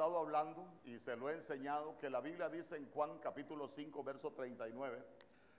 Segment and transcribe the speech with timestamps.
[0.00, 4.02] estado hablando y se lo he enseñado que la Biblia dice en Juan capítulo 5,
[4.02, 5.04] verso 39,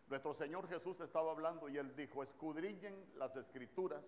[0.09, 4.03] nuestro Señor Jesús estaba hablando y él dijo, escudriñen las escrituras.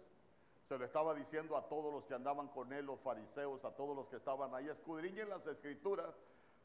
[0.68, 3.96] Se lo estaba diciendo a todos los que andaban con él, los fariseos, a todos
[3.96, 6.16] los que estaban ahí, escudriñen las escrituras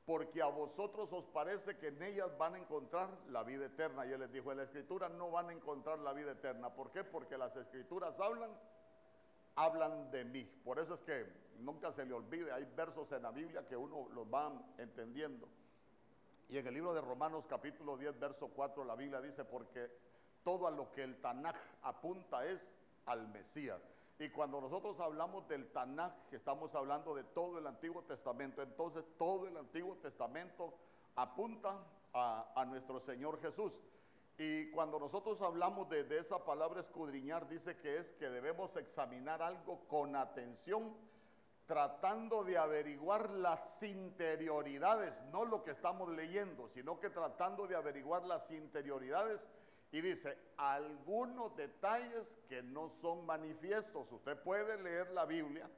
[0.07, 4.07] porque a vosotros os parece que en ellas van a encontrar la vida eterna.
[4.07, 6.71] Y él les dijo, en la escritura no van a encontrar la vida eterna.
[6.71, 7.05] ¿Por qué?
[7.05, 8.51] Porque las escrituras hablan,
[9.59, 10.45] hablan de mí.
[10.65, 11.27] Por eso es que
[11.59, 15.49] nunca se le olvide, hay versos en la Biblia que uno los va entendiendo.
[16.49, 19.91] Y en el libro de Romanos capítulo 10, verso 4, la Biblia dice, porque
[20.45, 22.73] todo a lo que el Tanaj apunta es
[23.07, 23.83] al Mesías.
[24.21, 29.47] Y cuando nosotros hablamos del Tanaj, estamos hablando de todo el Antiguo Testamento, entonces todo
[29.47, 30.75] el Antiguo Testamento
[31.17, 31.85] apunta
[32.15, 33.73] a, nuestro Señor Jesús.
[34.41, 39.81] Y cuando nosotros hablamos de, esa palabra escudriñar, dice que es que debemos examinar algo
[39.89, 40.95] con atención,
[41.67, 48.25] tratando de averiguar las interioridades, no lo que estamos leyendo, sino que tratando de averiguar
[48.25, 49.51] las interioridades
[49.91, 54.13] y dice, algunos detalles que no son manifiestos.
[54.13, 55.69] Usted puede leer la Biblia,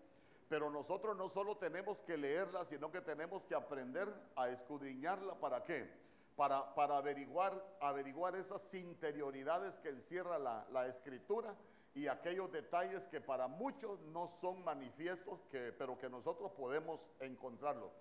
[0.50, 5.34] pero nosotros no solo tenemos que leerla, sino que tenemos que aprender a escudriñarla.
[5.36, 6.09] ¿Para qué?
[6.36, 11.54] Para, para averiguar, averiguar esas interioridades que encierra la, la, escritura
[11.94, 17.92] y aquellos detalles que para muchos no son manifiestos, que, pero que nosotros podemos encontrarlos.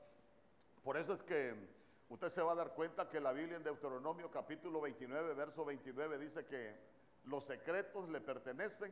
[0.84, 1.54] Por eso es que
[2.10, 6.18] Usted se va a dar cuenta que la Biblia en Deuteronomio capítulo 29, verso 29
[6.18, 6.76] dice que
[7.26, 8.92] los secretos le pertenecen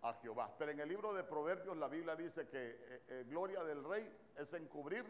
[0.00, 0.50] a Jehová.
[0.58, 4.10] Pero en el libro de Proverbios la Biblia dice que eh, eh, gloria del rey
[4.38, 5.04] es encubrir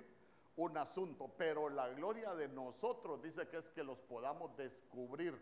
[0.57, 5.37] un asunto, pero la gloria de nosotros dice que es que los podamos descubrir.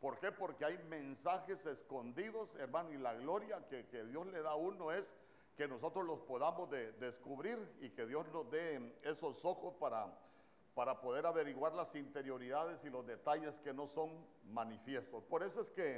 [0.00, 0.32] ¿Por qué?
[0.32, 5.16] Porque hay mensajes escondidos, hermano, y la gloria que, Dios le da a uno es
[5.56, 10.12] que nosotros los podamos descubrir y que Dios nos dé esos ojos para
[10.76, 14.10] para poder averiguar las interioridades y los detalles que no son
[14.44, 15.24] manifiestos.
[15.24, 15.96] Por eso es que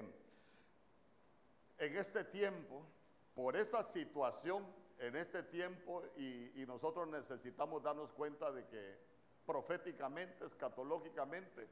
[1.79, 2.87] en este tiempo,
[3.35, 4.65] por esa situación,
[4.99, 8.99] en este tiempo, y, nosotros necesitamos darnos cuenta de que
[9.47, 11.67] proféticamente, escatológicamente,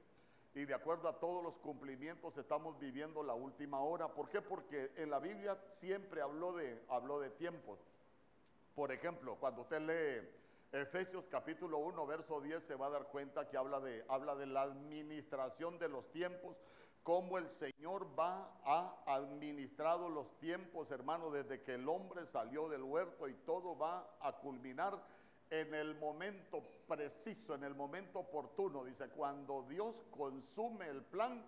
[0.54, 4.08] y de acuerdo a todos los cumplimientos estamos viviendo la última hora.
[4.08, 4.40] ¿Por qué?
[4.40, 7.78] Porque en la Biblia siempre habló de, habló de tiempos.
[8.74, 10.26] Por ejemplo, cuando usted lee
[10.72, 14.46] Efesios capítulo 1, verso 10 se va a dar cuenta que habla de, habla de
[14.46, 16.56] la administración de los tiempos,
[17.06, 22.82] cómo el Señor va a administrado los tiempos, hermano, desde que el hombre salió del
[22.82, 25.00] huerto y todo va a culminar
[25.48, 28.84] en el momento preciso, en el momento oportuno.
[28.84, 31.44] Dice, cuando Dios consume el plan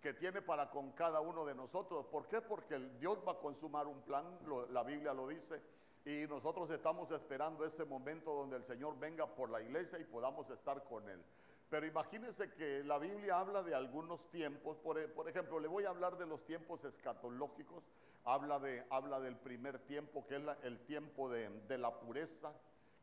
[0.00, 2.06] que tiene para con cada uno de nosotros.
[2.06, 2.40] ¿Por qué?
[2.40, 4.24] Porque Dios va a consumar un plan,
[4.70, 5.60] la Biblia lo dice
[6.06, 10.48] y nosotros estamos esperando ese momento donde el Señor venga por la iglesia y podamos
[10.48, 11.22] estar con Él.
[11.70, 15.90] Pero imagínense que la Biblia habla de algunos tiempos, por, e, ejemplo, le voy a
[15.90, 17.84] hablar de los tiempos escatológicos,
[18.24, 22.52] habla, de, habla del primer tiempo, que es el tiempo de, de la pureza,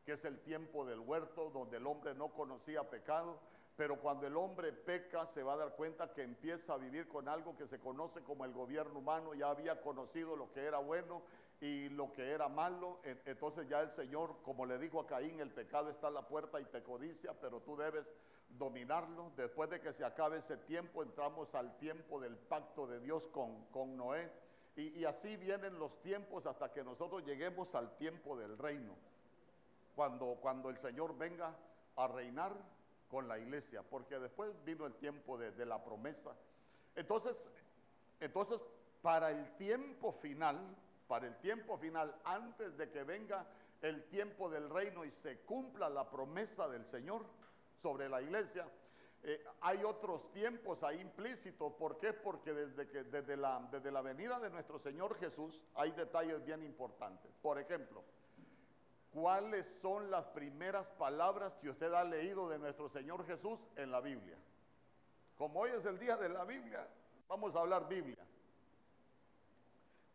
[0.04, 3.40] que es el tiempo del huerto, donde el hombre no conocía pecado,
[3.74, 7.26] pero cuando el hombre peca se va a dar cuenta que empieza a vivir con
[7.26, 11.22] algo que se conoce como el gobierno humano, ya había conocido lo que era bueno
[11.60, 15.50] y lo que era malo, entonces ya el Señor, como le dijo a Caín, el
[15.50, 18.06] pecado está a la puerta y te codicia, pero tú debes
[18.50, 19.32] dominarlo.
[19.36, 23.64] Después de que se acabe ese tiempo, entramos al tiempo del pacto de Dios con,
[23.66, 24.30] con Noé.
[24.76, 28.94] Y, y así vienen los tiempos hasta que nosotros lleguemos al tiempo del reino.
[29.96, 31.56] Cuando, cuando el Señor venga
[31.96, 32.52] a reinar
[33.08, 36.36] con la iglesia, porque después vino el tiempo de, de la promesa.
[36.94, 37.44] Entonces,
[38.20, 38.60] entonces,
[39.02, 40.76] para el tiempo final,
[41.08, 43.46] para el tiempo final, antes de que venga
[43.80, 47.24] el tiempo del reino y se cumpla la promesa del Señor
[47.76, 48.68] sobre la iglesia.
[49.22, 51.72] Eh, hay otros tiempos ahí implícitos.
[51.72, 52.12] ¿Por qué?
[52.12, 57.32] Porque desde, desde, la, desde la venida de nuestro Señor Jesús hay detalles bien importantes.
[57.42, 58.04] Por ejemplo,
[59.10, 64.00] ¿cuáles son las primeras palabras que usted ha leído de nuestro Señor Jesús en la
[64.00, 64.36] Biblia?
[65.36, 66.86] Como hoy es el día de la Biblia,
[67.28, 68.27] vamos a hablar Biblia.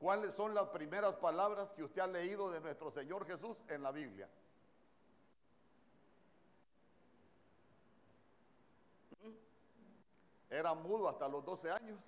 [0.04, 3.90] ¿Cuáles son las primeras palabras que usted ha leído de nuestro Señor Jesús en la
[3.90, 4.28] Biblia?
[10.50, 12.02] ¿Era mudo hasta los 12 años?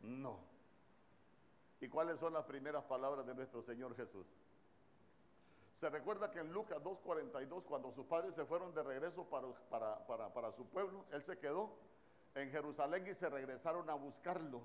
[0.00, 0.38] No.
[1.82, 4.26] ¿Y cuáles son las primeras palabras de nuestro Señor Jesús?
[5.78, 9.48] Se recuerda que en Lucas 2.42, cuando sus padres se fueron de regreso para,
[10.06, 11.76] para, para su pueblo, Él se quedó
[12.34, 14.62] en Jerusalén y se regresaron a buscarlo.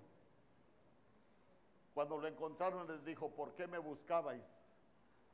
[1.96, 4.44] Cuando lo encontraron les dijo, ¿por qué me buscabais?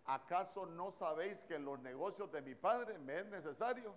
[0.06, 3.94] ¿acaso no sabéis que en los negocios de mi padre me es necesario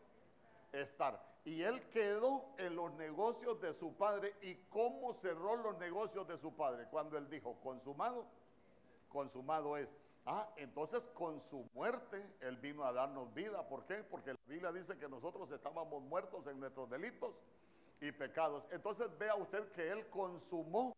[0.72, 1.20] estar?
[1.44, 4.34] Y él quedó en los negocios de su padre.
[4.40, 6.86] ¿Y cómo cerró los negocios de su padre?
[6.90, 8.24] Cuando él dijo, consumado,
[9.08, 9.88] consumado es.
[10.26, 13.68] Ah, entonces con su muerte Él vino a darnos vida.
[13.68, 13.96] ¿Por qué?
[13.96, 17.34] Porque la Biblia dice que nosotros estábamos muertos en nuestros delitos
[18.00, 18.64] y pecados.
[18.70, 20.96] Entonces vea usted que Él consumó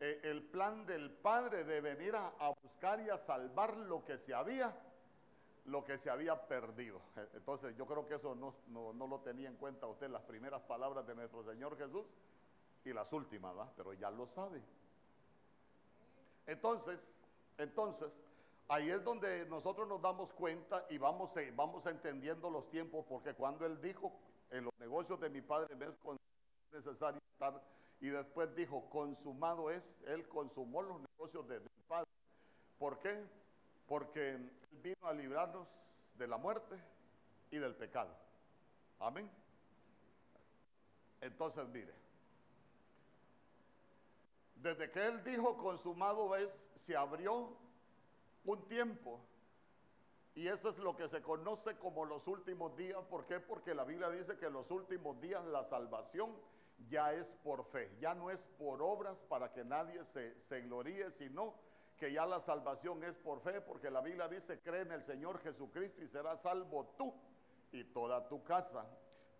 [0.00, 4.34] eh, el plan del Padre de venir a, buscar y a salvar lo que se
[4.34, 4.74] había,
[5.64, 7.00] lo que se había perdido.
[7.16, 10.62] Eh, entonces yo creo que eso no, no lo tenía en cuenta usted, las primeras
[10.62, 12.06] palabras de nuestro Señor Jesús
[12.84, 13.72] y las últimas, ¿va?
[13.76, 14.62] Pero ya lo sabe.
[16.46, 17.12] Entonces,
[17.58, 18.10] entonces,
[18.70, 23.32] Ahí es donde nosotros nos damos cuenta y vamos, eh, vamos entendiendo los tiempos, porque
[23.32, 24.12] cuando Él dijo,
[24.50, 25.94] en los negocios de mi Padre me es
[26.70, 27.62] necesario estar,
[28.00, 32.08] y después dijo, consumado es, Él consumó los negocios de, mi Padre.
[32.78, 33.26] ¿Por qué?
[33.86, 34.52] Porque Él
[34.82, 35.66] vino a librarnos
[36.14, 36.76] de la muerte
[37.50, 38.14] y del pecado.
[39.00, 39.28] Amén.
[41.20, 41.92] Entonces, mire,
[44.54, 47.56] desde que Él dijo, consumado es, se abrió
[48.44, 49.20] un tiempo.
[50.36, 53.02] Y eso es lo que se conoce como los últimos días.
[53.10, 53.40] ¿Por qué?
[53.40, 56.32] Porque la Biblia dice que los últimos días la salvación
[56.88, 61.54] ya es por fe, ya no es por obras para que nadie se, gloríe, sino
[61.96, 65.40] que ya la salvación es por fe, porque la Biblia dice, cree en el Señor
[65.40, 67.12] Jesucristo y serás salvo tú
[67.72, 68.86] y toda tu casa.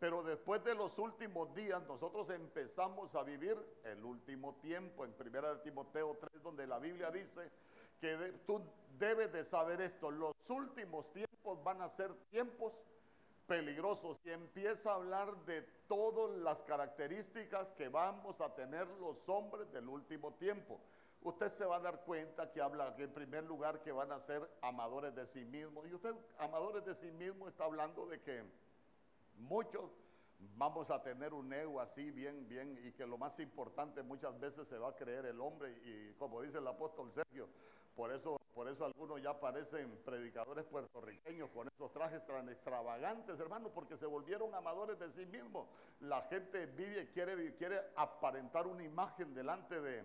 [0.00, 5.60] Pero después de los últimos días, nosotros empezamos a vivir el último tiempo, en 1
[5.60, 7.50] Timoteo 3, donde la Biblia dice
[8.00, 8.62] que tú
[8.98, 12.72] debes de saber esto, los últimos tiempos van a ser tiempos
[13.48, 19.72] peligrosos y empieza a hablar de todas las características que vamos a tener los hombres
[19.72, 20.78] del último tiempo.
[21.22, 24.20] Usted se va a dar cuenta que habla que en primer lugar que van a
[24.20, 25.86] ser amadores de sí mismos.
[25.88, 28.44] Y usted, amadores de sí mismos, está hablando de que
[29.38, 29.90] muchos
[30.56, 34.68] vamos a tener un ego así bien, bien, y que lo más importante muchas veces
[34.68, 37.48] se va a creer el hombre, y como dice el apóstol Sergio,
[37.98, 43.70] por eso, por eso algunos ya parecen predicadores puertorriqueños con esos trajes tan extravagantes, hermano,
[43.70, 45.66] porque se volvieron amadores de sí mismos.
[45.98, 50.04] La gente vive quiere, quiere aparentar una imagen delante de,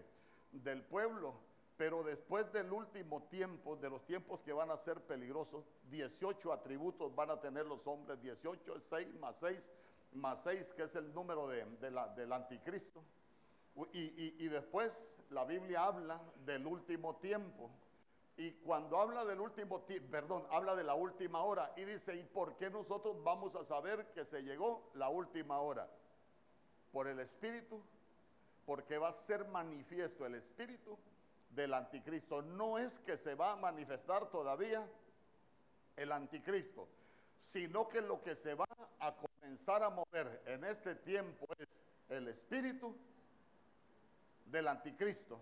[0.53, 1.35] del pueblo.
[1.77, 7.13] Pero después del último tiempo, de los tiempos que van a ser peligrosos, 18 atributos
[7.13, 9.71] van a tener los hombres, 18 es 6 más 6
[10.13, 11.63] más 6, que es el número de,
[12.15, 13.03] del anticristo.
[13.93, 17.71] Y, después la Biblia habla del último tiempo.
[18.37, 22.23] Y cuando habla del último tiempo, perdón, habla de la última hora y dice, ¿y
[22.23, 25.87] por qué nosotros vamos a saber que se llegó la última hora?
[26.91, 27.81] Por el Espíritu,
[28.65, 30.97] porque va a ser manifiesto el Espíritu
[31.49, 32.41] del anticristo.
[32.41, 34.87] No es que se va a manifestar todavía
[35.95, 36.87] el anticristo,
[37.39, 38.67] sino que lo que se va
[38.99, 42.95] a comenzar a mover en este tiempo es el Espíritu
[44.45, 45.39] del anticristo.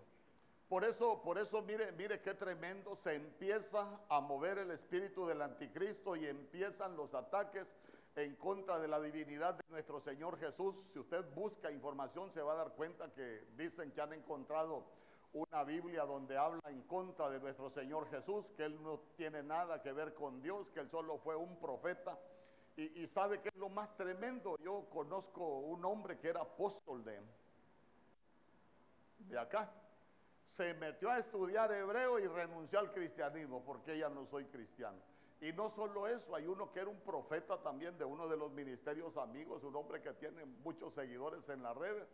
[0.68, 5.42] Por eso, por eso mire, mire qué tremendo, se empieza a mover el espíritu del
[5.42, 7.76] anticristo y empiezan los ataques
[8.16, 10.76] en contra de la divinidad de nuestro Señor Jesús.
[10.92, 14.86] Si usted busca información se va a dar cuenta que dicen que han encontrado
[15.34, 19.82] una Biblia donde habla en contra de nuestro Señor Jesús, que Él no tiene nada
[19.82, 22.18] que ver con Dios, que Él solo fue un profeta.
[22.76, 24.56] Y, y sabe que es lo más tremendo.
[24.58, 27.20] Yo conozco un hombre que era apóstol de,
[29.28, 29.72] de acá
[30.46, 34.98] se metió a estudiar hebreo y renunció al cristianismo porque ella no soy cristiano.
[35.40, 38.52] Y no solo eso, hay uno que era un profeta también de uno de los
[38.52, 42.04] ministerios amigos, un hombre que tiene muchos seguidores en la red,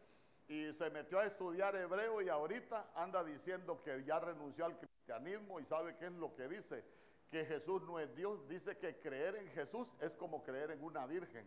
[0.48, 5.60] y se metió a estudiar hebreo y ahorita anda diciendo que ya renunció al cristianismo
[5.60, 6.82] y sabe qué es lo que dice,
[7.30, 11.04] que Jesús no es Dios, dice que creer en Jesús es como creer en una
[11.06, 11.46] virgen,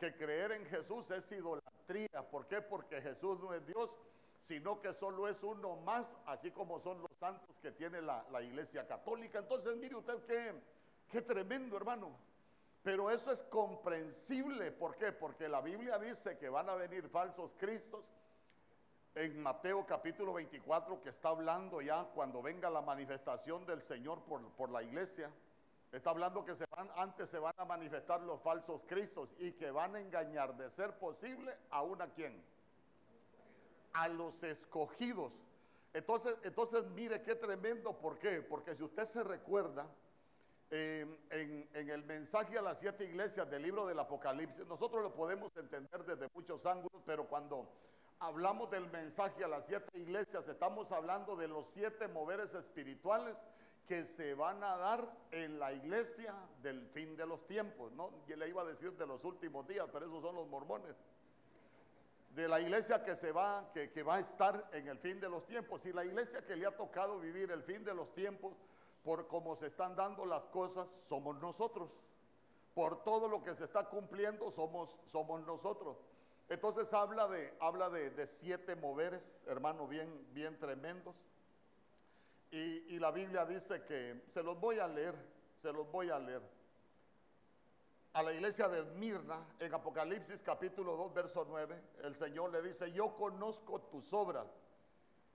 [0.00, 2.60] que creer en Jesús es idolatría, ¿por qué?
[2.60, 3.96] Porque Jesús no es Dios
[4.40, 8.86] sino que solo es uno más, así como son los santos que tiene la, iglesia
[8.86, 9.38] católica.
[9.38, 10.54] Entonces, mire usted qué,
[11.08, 12.10] qué tremendo, hermano.
[12.82, 14.72] Pero eso es comprensible.
[14.72, 15.12] ¿Por qué?
[15.12, 18.04] Porque la Biblia dice que van a venir falsos cristos.
[19.14, 24.40] En Mateo capítulo 24, que está hablando ya cuando venga la manifestación del Señor por,
[24.52, 25.30] por la iglesia,
[25.90, 29.72] está hablando que se van, antes se van a manifestar los falsos cristos y que
[29.72, 32.40] van a engañar de ser posible a una quien
[33.92, 35.32] a los escogidos.
[35.92, 38.42] Entonces, entonces mire qué tremendo, ¿por qué?
[38.42, 39.86] Porque si usted se recuerda,
[40.70, 45.50] en, en, el mensaje a las siete iglesias del libro del Apocalipsis, nosotros lo podemos
[45.56, 47.68] entender desde muchos ángulos, pero cuando
[48.20, 53.36] hablamos del mensaje a las siete iglesias, estamos hablando de los siete moveres espirituales
[53.88, 56.32] que se van a dar en la iglesia
[56.62, 57.90] del fin de los tiempos.
[57.92, 60.94] No, yo le iba a decir de los últimos días, pero esos son los mormones.
[62.30, 65.28] De la iglesia que se va, que, que va a estar en el fin de
[65.28, 65.84] los tiempos.
[65.86, 68.56] Y la iglesia que le ha tocado vivir el fin de los tiempos,
[69.02, 71.90] por cómo se están dando las cosas, somos nosotros.
[72.74, 75.96] Por todo lo que se está cumpliendo, somos, somos nosotros.
[76.48, 81.14] Entonces habla de, habla de, siete moveres, hermano, bien, bien tremendos.
[82.50, 85.14] Y, la Biblia dice que, se los voy a leer,
[85.62, 86.42] se los voy a leer.
[88.12, 92.90] A la iglesia de Mirna, en Apocalipsis capítulo 2, verso 9, el Señor le dice,
[92.90, 94.48] yo conozco tus obras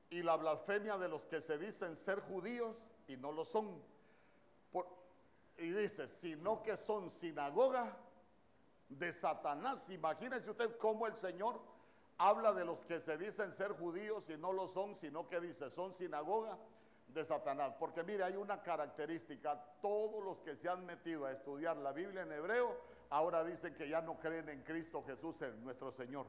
[0.09, 2.75] y la blasfemia de los que se dicen ser judíos
[3.07, 3.81] y no lo son.
[5.57, 7.97] y dice, sino que son sinagoga
[8.89, 9.89] de Satanás.
[9.89, 11.61] Imagínense usted cómo el Señor
[12.17, 15.69] habla de los que se dicen ser judíos y no lo son, sino que dice,
[15.69, 16.57] son sinagoga
[17.15, 17.73] de Satanás.
[17.79, 22.21] Porque mire, hay una característica, todos los que se han metido a estudiar la Biblia
[22.21, 22.77] en hebreo,
[23.09, 26.27] ahora dicen que ya no creen en Cristo Jesús, en nuestro Señor.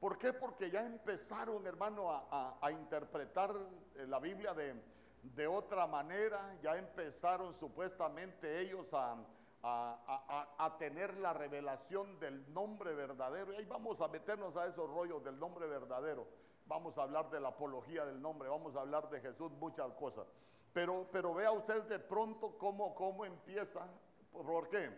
[0.00, 0.32] ¿Por qué?
[0.34, 3.54] Porque ya empezaron, hermano, a, interpretar
[3.94, 9.16] eh, la Biblia de, otra manera, ya empezaron supuestamente ellos a,
[9.62, 13.52] a, tener la revelación del nombre verdadero.
[13.52, 16.26] Y ahí vamos a meternos a esos rollos del nombre verdadero
[16.66, 20.26] vamos a hablar de la apología del nombre, vamos a hablar de Jesús, muchas cosas.
[20.72, 23.86] Pero, pero vea usted de pronto cómo, cómo empieza.
[24.30, 24.90] ¿Por qué?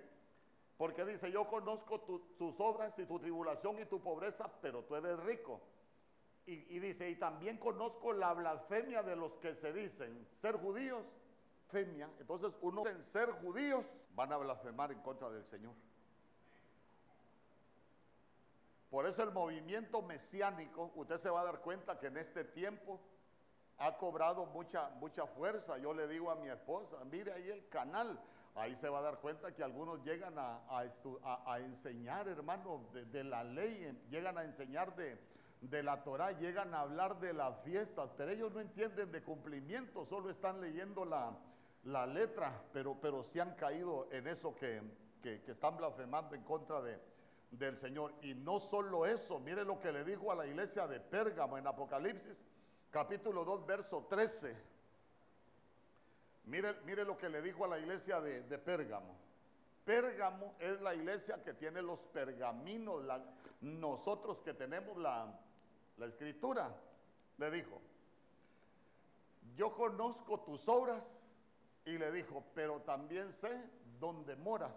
[0.76, 2.00] Porque dice, yo conozco
[2.37, 5.60] tus obras y tu tribulación y tu pobreza, pero tú eres rico.
[6.46, 11.04] Y, y, dice, y también conozco la blasfemia de los que se dicen ser judíos,
[11.68, 12.08] femia.
[12.18, 15.75] Entonces uno en ser judíos van a blasfemar en contra del Señor.
[18.90, 23.00] Por eso el movimiento mesiánico, usted se va a dar cuenta que en este tiempo
[23.76, 25.76] ha cobrado mucha, mucha fuerza.
[25.78, 28.18] Yo le digo a mi esposa, mire ahí el canal,
[28.54, 34.07] ahí se va a dar cuenta que algunos llegan a, enseñar, hermano, de, la ley,
[34.09, 35.18] llegan a enseñar de,
[35.61, 40.07] de la Torah, llegan a hablar de las fiestas, pero ellos no entienden de cumplimiento,
[40.07, 41.37] solo están leyendo la,
[42.07, 44.83] letra, pero, pero se han caído en eso que,
[45.23, 46.99] que están blasfemando en contra de,
[47.50, 48.14] del Señor.
[48.23, 51.67] Y no solo eso, mire lo que le dijo a la iglesia de Pérgamo en
[51.67, 52.43] Apocalipsis,
[52.90, 54.57] capítulo 2, verso 13.
[56.45, 59.17] Mire, mire lo que le dijo a la iglesia de, Pérgamo.
[59.85, 63.02] Pérgamo es la iglesia que tiene los pergaminos,
[63.61, 65.38] nosotros que tenemos la,
[65.97, 66.75] la escritura,
[67.38, 67.81] le dijo,
[69.57, 71.17] yo conozco tus obras
[71.85, 73.62] y le dijo, pero también sé
[73.99, 74.73] dónde moras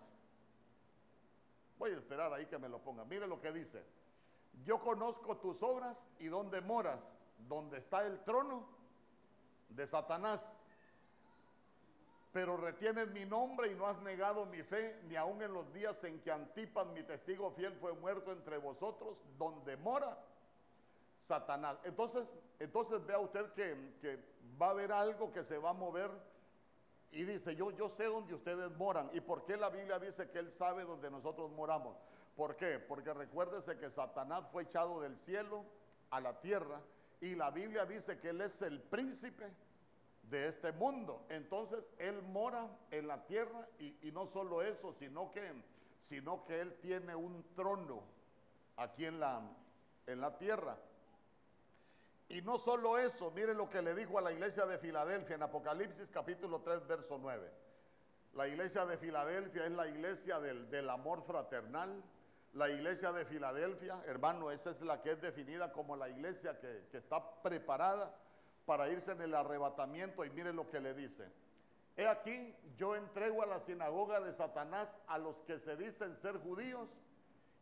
[1.81, 3.03] Voy a esperar ahí que me lo ponga.
[3.05, 3.83] Mire lo que dice.
[4.63, 6.99] Yo conozco tus obras y dónde moras,
[7.49, 8.67] donde está el trono
[9.67, 10.53] de Satanás.
[12.31, 16.03] Pero retienes mi nombre y no has negado mi fe, ni aun en los días
[16.03, 20.19] en que Antipas, mi testigo fiel, fue muerto entre vosotros, donde mora
[21.19, 21.79] Satanás.
[21.83, 24.23] Entonces, entonces vea usted que, que
[24.61, 26.11] va a haber algo que se va a mover
[27.11, 29.09] y dice, yo, yo sé dónde ustedes moran.
[29.13, 31.97] ¿Y por qué la Biblia dice que Él sabe dónde nosotros moramos?
[32.35, 32.79] ¿Por qué?
[32.79, 35.65] Porque recuérdese que Satanás fue echado del cielo
[36.09, 36.81] a la tierra
[37.19, 39.53] y la Biblia dice que Él es el príncipe
[40.23, 41.25] de este mundo.
[41.29, 45.53] Entonces Él mora en la tierra y, no solo eso, sino que,
[45.99, 48.03] sino que Él tiene un trono
[48.77, 49.41] aquí en la,
[50.07, 50.77] en la tierra.
[52.31, 55.43] Y no solo eso, miren lo que le dijo a la iglesia de Filadelfia en
[55.43, 57.51] Apocalipsis capítulo 3, verso 9.
[58.35, 62.01] La iglesia de Filadelfia es la iglesia del, amor fraternal.
[62.53, 66.87] La iglesia de Filadelfia, hermano, esa es la que es definida como la iglesia que,
[66.89, 68.15] que está preparada
[68.65, 70.23] para irse en el arrebatamiento.
[70.23, 71.27] Y miren lo que le dice.
[71.97, 76.37] He aquí, yo entrego a la sinagoga de Satanás a los que se dicen ser
[76.37, 76.87] judíos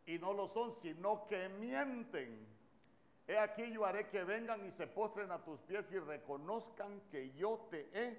[0.06, 2.59] y no lo son, sino que mienten
[3.26, 7.32] He aquí yo haré que vengan y se postren a tus pies y reconozcan que
[7.32, 8.18] yo te he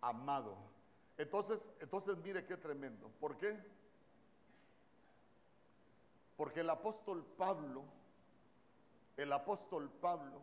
[0.00, 0.56] amado.
[1.18, 3.10] Entonces, entonces mire qué tremendo.
[3.20, 3.58] ¿Por qué?
[6.36, 7.84] Porque el apóstol Pablo,
[9.16, 10.42] el apóstol Pablo,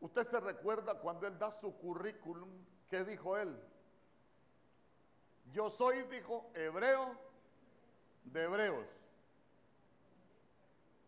[0.00, 2.48] usted se recuerda cuando él da su currículum,
[2.88, 3.56] ¿qué dijo él?
[5.52, 7.16] Yo soy, dijo, hebreo
[8.24, 8.86] de hebreos.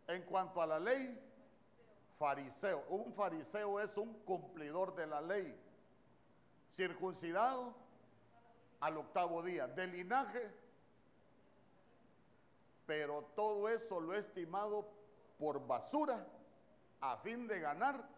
[0.09, 1.27] En cuanto a la ley,
[2.18, 2.84] fariseo.
[2.88, 5.56] Un fariseo es un cumplidor de la ley,
[6.72, 7.75] circuncidado
[8.80, 10.50] al octavo día, de linaje,
[12.87, 14.88] pero todo eso lo he estimado
[15.38, 16.26] por basura
[17.00, 18.08] a fin de ganar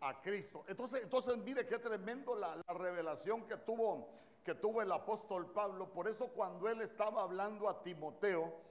[0.00, 0.64] a Cristo.
[0.68, 4.08] Entonces, entonces mire qué tremendo la, la revelación que tuvo,
[4.44, 5.92] que tuvo el apóstol Pablo.
[5.92, 8.65] Por eso cuando él estaba hablando a Timoteo,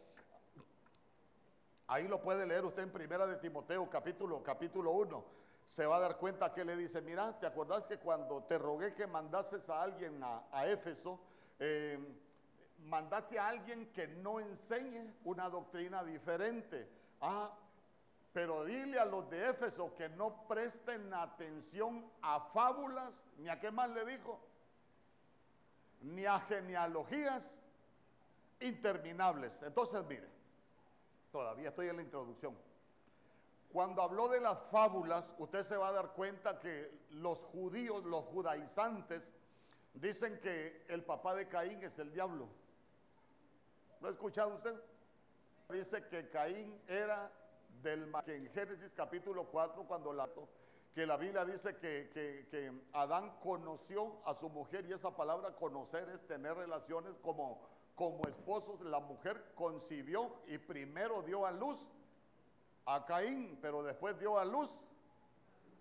[1.88, 6.00] ahí lo puede leer usted en primera de Timoteo, capítulo, capítulo 1 se va a
[6.00, 9.82] dar cuenta que le dice, mira, ¿te acordás que cuando te rogué que mandases a
[9.82, 11.20] alguien a, Éfeso,
[11.60, 11.98] eh,
[12.86, 16.88] mandate a alguien que no enseñe una doctrina diferente?
[17.20, 17.52] Ah,
[18.32, 23.72] pero dile a los de Éfeso que no presten atención a fábulas, ni a qué
[23.72, 24.40] más le dijo,
[26.02, 27.60] ni a genealogías
[28.60, 29.58] interminables.
[29.64, 30.35] Entonces, mire,
[31.36, 32.56] todavía estoy en la introducción.
[33.74, 38.24] Cuando habló de las fábulas, usted se va a dar cuenta que los judíos, los
[38.24, 39.34] judaizantes,
[39.94, 42.48] dicen que el papá de Caín es el diablo.
[44.00, 44.82] ¿Lo ha escuchado usted?
[45.68, 47.30] Dice que Caín era
[47.82, 50.30] del que en Génesis capítulo 4, cuando la,
[50.94, 56.08] que la Biblia dice que, que, Adán conoció a su mujer y esa palabra conocer
[56.12, 57.60] es tener relaciones como,
[57.96, 58.82] como esposos.
[58.82, 61.80] La mujer concibió y primero dio a luz
[62.86, 64.70] a Caín, pero después dio a luz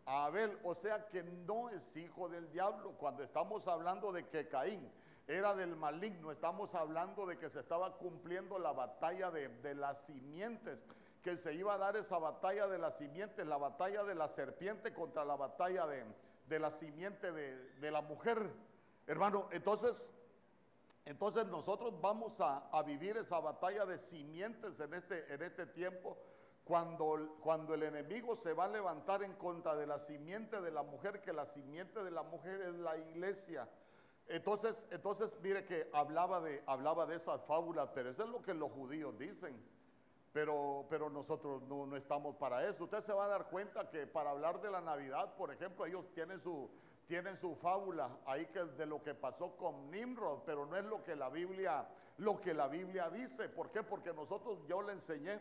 [0.07, 0.59] a Abel.
[0.65, 2.93] O sea que no es hijo del diablo.
[2.93, 4.91] Cuando estamos hablando de que Caín
[5.27, 10.79] era del maligno, estamos hablando de que se estaba cumpliendo la batalla de, las simientes,
[11.23, 14.93] que se iba a dar esa batalla de las simientes, la batalla de la serpiente
[14.93, 18.51] contra la batalla de, la simiente de, la mujer.
[19.07, 20.13] Hermano, entonces...
[21.05, 26.17] Entonces nosotros vamos a, vivir esa batalla de simientes en este, en este tiempo
[26.65, 30.83] cuando, cuando el enemigo se va a levantar en contra de la simiente de la
[30.83, 33.69] mujer, que la simiente de la mujer es la iglesia.
[34.27, 38.55] Entonces, entonces mire que hablaba de, hablaba de esas fábulas, pero eso es lo que
[38.55, 39.63] los judíos dicen.
[40.33, 42.85] Pero, pero nosotros no, no, estamos para eso.
[42.85, 46.11] Usted se va a dar cuenta que para hablar de la Navidad, por ejemplo, ellos
[46.13, 46.69] tienen su,
[47.07, 51.03] tienen su fábula ahí que de lo que pasó con Nimrod, pero no es lo
[51.03, 51.87] que la Biblia,
[52.19, 53.49] lo que la Biblia dice.
[53.49, 53.83] ¿Por qué?
[53.83, 55.41] Porque nosotros, yo le enseñé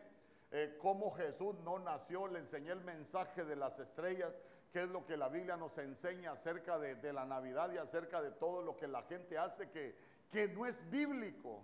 [0.51, 4.33] eh, cómo Jesús no nació, le enseñé el mensaje de las estrellas,
[4.71, 8.31] que es lo que la Biblia nos enseña acerca de, la Navidad y acerca de
[8.31, 9.95] todo lo que la gente hace que,
[10.31, 11.61] que no es bíblico.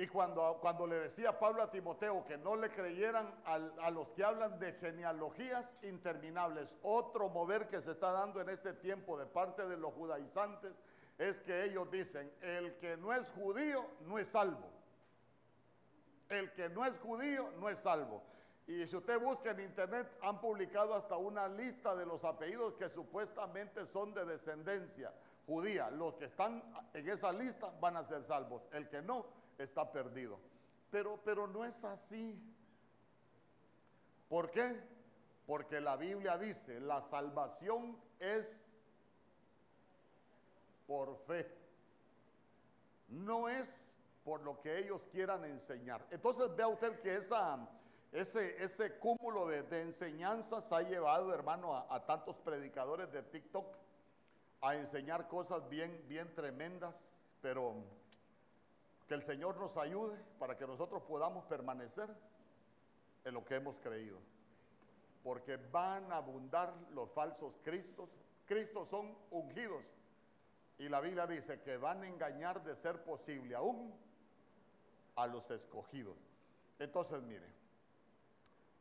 [0.00, 4.24] Y cuando, cuando le decía Pablo a Timoteo que no le creyeran a los que
[4.24, 9.66] hablan de genealogías interminables, otro mover que se está dando en este tiempo de parte
[9.66, 10.72] de los judaizantes
[11.18, 14.70] es que ellos dicen, el que no es judío no es salvo.
[16.30, 18.22] El que no es judío no es salvo.
[18.66, 22.88] Y si usted busca en internet, han publicado hasta una lista de los apellidos que
[22.88, 25.12] supuestamente son de descendencia
[25.44, 25.90] judía.
[25.90, 26.62] Los que están
[26.94, 28.62] en esa lista van a ser salvos.
[28.72, 30.38] El que no está perdido.
[30.90, 32.38] Pero, pero no es así.
[34.28, 34.80] ¿Por qué?
[35.46, 38.72] Porque la Biblia dice, la salvación es
[40.86, 41.48] por fe.
[43.08, 43.90] No es
[44.24, 46.06] por lo que ellos quieran enseñar.
[46.10, 47.16] Entonces vea usted que
[48.12, 53.76] ese, ese cúmulo de, enseñanzas ha llevado, hermano, a, tantos predicadores de TikTok
[54.60, 56.94] a enseñar cosas bien, bien tremendas,
[57.40, 57.82] pero
[59.10, 62.08] que el Señor nos ayude para que nosotros podamos permanecer
[63.24, 64.16] en lo que hemos creído.
[65.24, 68.08] Porque van a abundar los falsos cristos.
[68.46, 69.82] Cristos son ungidos.
[70.78, 73.92] Y la Biblia dice que van a engañar de ser posible aún
[75.16, 76.16] a los escogidos.
[76.78, 77.52] Entonces, mire,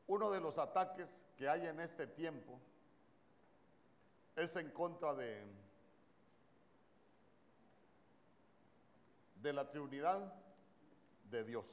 [0.06, 2.60] uno de los ataques que hay en este tiempo
[4.36, 5.44] es en contra de,
[9.42, 10.34] de la Trinidad
[11.30, 11.66] de Dios.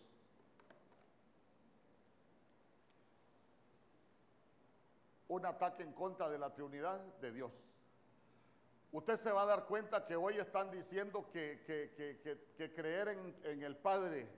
[5.29, 7.53] Un ataque en contra de la Trinidad de Dios.
[8.93, 13.77] Usted se va a dar cuenta que hoy están diciendo que, creer en, en el
[13.77, 14.29] Padre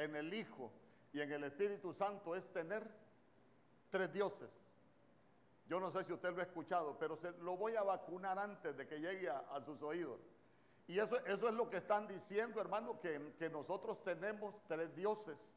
[0.00, 0.72] en el Hijo
[1.12, 2.86] y en el Espíritu Santo es tener
[3.90, 4.48] tres dioses.
[5.66, 8.76] Yo no sé si usted lo ha escuchado, pero se, lo voy a vacunar antes
[8.76, 10.18] de que llegue a, sus oídos.
[10.90, 15.48] Y eso, eso, es lo que están diciendo, hermano, que, que nosotros tenemos tres dioses.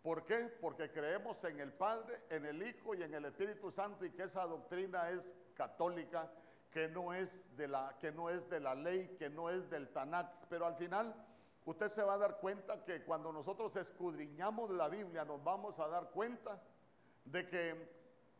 [0.00, 0.48] ¿Por qué?
[0.60, 4.22] Porque creemos en el Padre, en el Hijo y en el Espíritu Santo y que
[4.22, 6.30] esa doctrina es católica,
[6.70, 9.88] que no es de la, que no es de la ley, que no es del
[9.88, 10.46] Tanakh.
[10.48, 11.12] Pero al final
[11.64, 15.88] usted se va a dar cuenta que cuando nosotros escudriñamos la Biblia nos vamos a
[15.88, 16.62] dar cuenta
[17.24, 17.90] de que,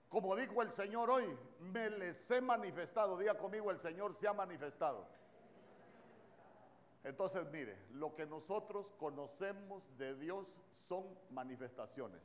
[0.08, 4.32] como dijo el Señor hoy, me les he manifestado, diga conmigo, el Señor se ha
[4.32, 5.08] manifestado.
[7.06, 12.20] Entonces, mire, lo que nosotros conocemos de Dios son manifestaciones.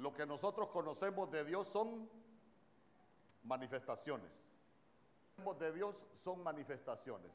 [0.00, 2.08] lo que nosotros conocemos de Dios son
[3.44, 4.30] manifestaciones.
[5.58, 7.30] De Dios son manifestaciones.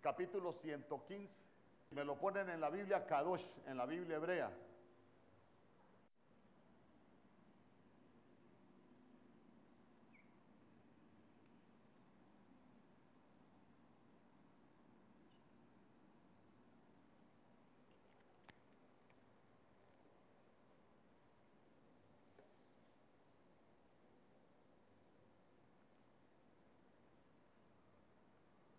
[0.00, 1.36] Capítulo 115.
[1.90, 4.50] Me lo ponen en la Biblia Kadosh, en la Biblia hebrea.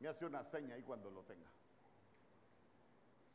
[0.08, 1.48] Hace una seña ahí cuando lo tenga.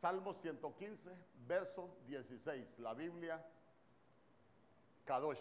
[0.00, 1.10] Salmo 115,
[1.46, 2.78] verso 16.
[2.80, 3.44] La Biblia
[5.04, 5.40] Kadosh.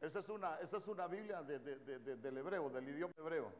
[0.00, 3.52] Esa es una, esa es una Biblia del hebreo, del idioma hebreo.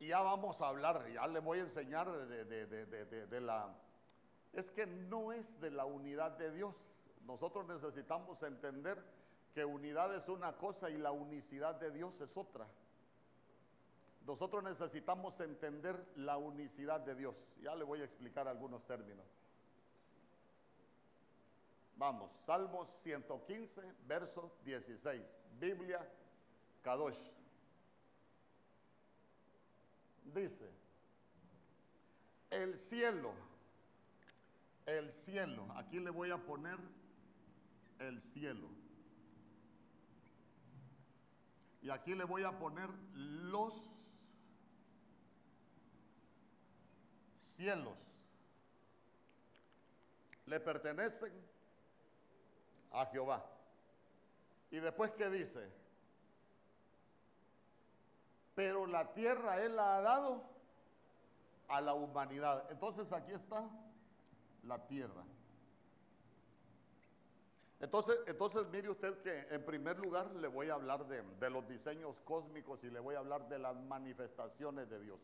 [0.00, 3.72] Y ya vamos a hablar, ya le voy a enseñar de la...
[4.52, 6.74] Es que no es de la unidad de Dios.
[7.26, 9.02] Nosotros necesitamos entender
[9.54, 12.66] que unidad es una cosa y la unicidad de Dios es otra.
[14.26, 17.34] Nosotros necesitamos entender la unicidad de Dios.
[17.60, 19.26] Ya le voy a explicar algunos términos.
[21.96, 25.22] Vamos, Salmos 115, verso 16.
[25.58, 26.08] Biblia
[26.82, 27.20] Kadosh.
[30.24, 30.70] Dice,
[32.50, 33.32] el cielo,
[34.86, 36.78] el cielo, aquí le voy a poner
[38.08, 38.68] el cielo.
[41.82, 43.74] Y aquí le voy a poner los
[47.56, 47.96] cielos.
[50.46, 51.32] Le pertenecen
[52.92, 53.44] a Jehová.
[54.70, 55.70] Y después que dice,
[58.54, 60.44] pero la tierra Él la ha dado
[61.68, 62.70] a la humanidad.
[62.70, 63.68] Entonces aquí está
[64.62, 65.24] la tierra.
[67.82, 72.20] Entonces, entonces mire usted que en primer lugar le voy a hablar de, los diseños
[72.20, 75.18] cósmicos y le voy a hablar de las manifestaciones de Dios.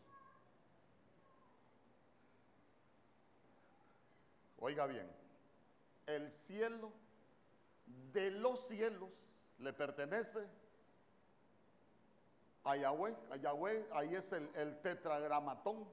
[4.58, 5.08] Oiga bien,
[6.06, 6.90] el cielo
[8.12, 9.08] de los cielos
[9.60, 10.44] le pertenece
[12.64, 13.14] a Yahweh.
[13.30, 15.86] A Yahweh, ahí es el tetragramatón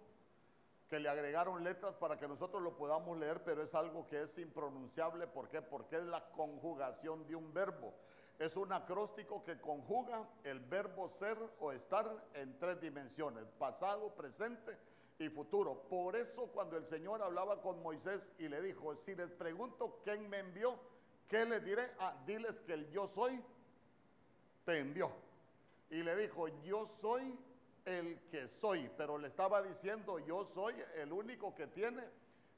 [0.89, 4.37] que le agregaron letras para que nosotros lo podamos leer, pero es algo que es
[4.37, 5.27] impronunciable.
[5.27, 5.61] ¿Por qué?
[5.61, 7.93] Porque es la conjugación de un verbo.
[8.37, 14.77] Es un acróstico que conjuga el verbo ser o estar en tres dimensiones, pasado, presente
[15.17, 15.87] y futuro.
[15.89, 20.29] Por eso cuando el Señor hablaba con Moisés y le dijo, si les pregunto quién
[20.29, 20.77] me envió,
[21.29, 21.89] ¿qué les diré?
[21.99, 23.41] Ah, diles que el yo soy
[24.65, 25.09] te envió.
[25.89, 27.39] Y le dijo, yo soy
[27.85, 32.03] el que soy, pero le estaba diciendo, yo soy el único que tiene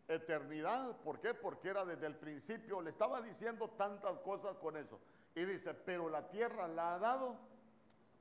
[0.07, 0.95] eternidad.
[1.01, 1.33] ¿Por qué?
[1.33, 4.99] Porque era desde el principio, le estaba diciendo tantas cosas con eso.
[5.35, 7.37] Y dice, pero la tierra la ha dado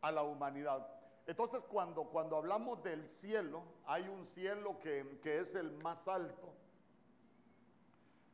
[0.01, 0.87] a la humanidad.
[1.27, 6.53] Entonces cuando, cuando hablamos del cielo, hay un cielo que, que es el más alto.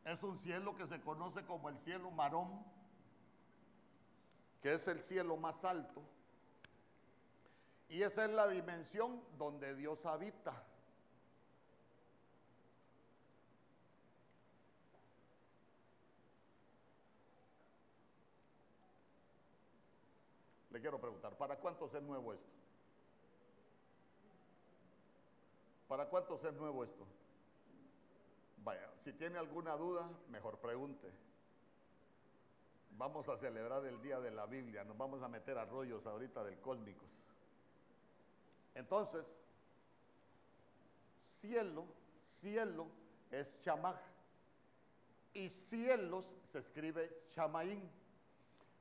[0.05, 2.65] Es un cielo que se conoce como el cielo marón,
[4.61, 6.03] que es el cielo más alto.
[7.93, 10.65] Y esa es la dimensión donde Dios habita.
[20.71, 22.49] Le quiero preguntar, ¿para cuántos es nuevo esto?
[25.87, 27.07] ¿Para cuántos es nuevo esto?
[28.65, 31.13] Vaya, si tiene alguna duda, mejor pregunte.
[32.93, 36.43] Vamos a celebrar el día de la Biblia, nos vamos a meter a rollos ahorita
[36.43, 37.22] del cósmicos.
[38.75, 39.27] Entonces,
[41.21, 41.85] cielo,
[42.27, 42.87] cielo
[43.31, 43.97] es chamaj.
[45.35, 47.91] Y cielos se escribe chamaín.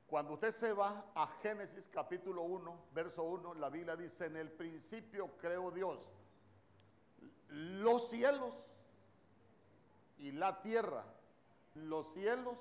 [0.06, 4.50] Cuando usted se va a Génesis capítulo 1, verso 1, la Biblia dice, en el
[4.50, 6.10] principio creó Dios
[7.52, 8.54] los cielos
[10.18, 11.04] y la tierra.
[11.74, 12.58] Los cielos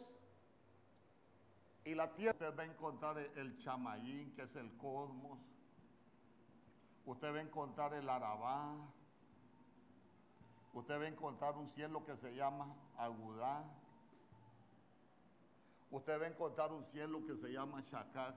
[1.85, 2.33] y la tierra.
[2.33, 5.39] Usted va a encontrar el chamaín, que es el cosmos,
[7.05, 8.75] Usted va a encontrar el Arabá.
[10.73, 13.63] Usted va a encontrar un cielo que se llama Agudá.
[15.89, 18.35] Usted va a encontrar un cielo que se llama Shakak.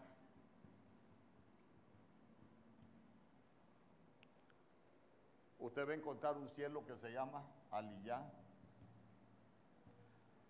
[5.59, 8.33] Usted va a encontrar un cielo que se llama Aliyah.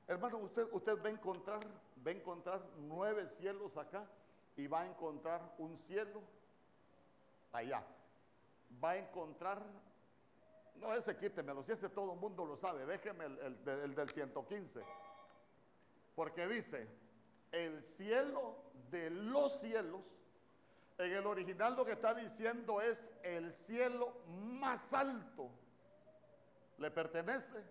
[0.07, 1.61] Hermano, usted, usted va a encontrar,
[2.07, 4.07] va a encontrar nueve cielos acá
[4.57, 6.23] y va a encontrar un cielo
[7.53, 7.85] allá
[8.83, 9.63] va a encontrar
[10.77, 14.11] No, ese quítemelo, si ese todo el mundo lo sabe, déjeme el, el el del
[14.11, 14.85] 115.
[16.15, 16.89] Porque dice,
[17.53, 18.57] el cielo
[18.91, 20.03] de los cielos,
[20.99, 25.51] en el original lo que está diciendo es el cielo más alto
[26.79, 27.63] le pertenece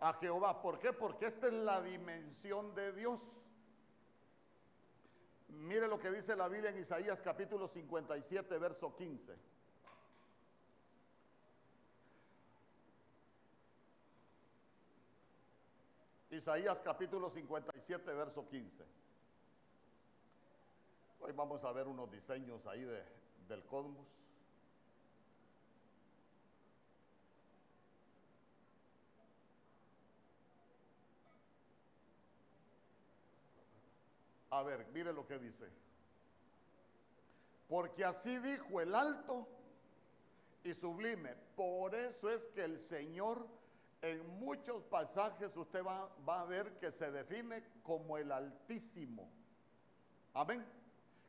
[0.00, 0.60] a Jehová.
[0.60, 0.92] ¿Por qué?
[0.92, 3.20] Porque esta es la dimensión de Dios.
[5.48, 9.36] Mire lo que dice la Biblia en Isaías capítulo 57, verso 15.
[16.40, 18.82] Isaías capítulo 57, verso 15.
[21.20, 23.04] Hoy vamos a ver unos diseños ahí de-
[23.46, 24.06] del cosmos.
[34.50, 35.66] A ver, mire lo que dice.
[37.68, 39.46] Porque así dijo el alto
[40.64, 41.34] y sublime.
[41.56, 43.46] Por eso es que el Señor
[44.02, 49.30] en muchos pasajes usted va, a ver que se define como el Altísimo.
[50.32, 50.64] Amén.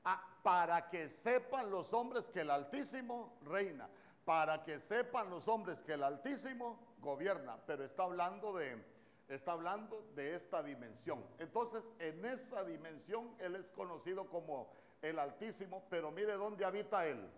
[0.04, 3.90] Ah, para que sepan los hombres que el Altísimo reina.
[4.24, 7.58] Para que sepan los hombres que el Altísimo gobierna.
[7.66, 8.82] Pero está hablando de,
[9.28, 11.26] está hablando de esta dimensión.
[11.40, 15.84] Entonces, en esa dimensión Él es conocido como el Altísimo.
[15.90, 17.30] Pero mire dónde habita Él.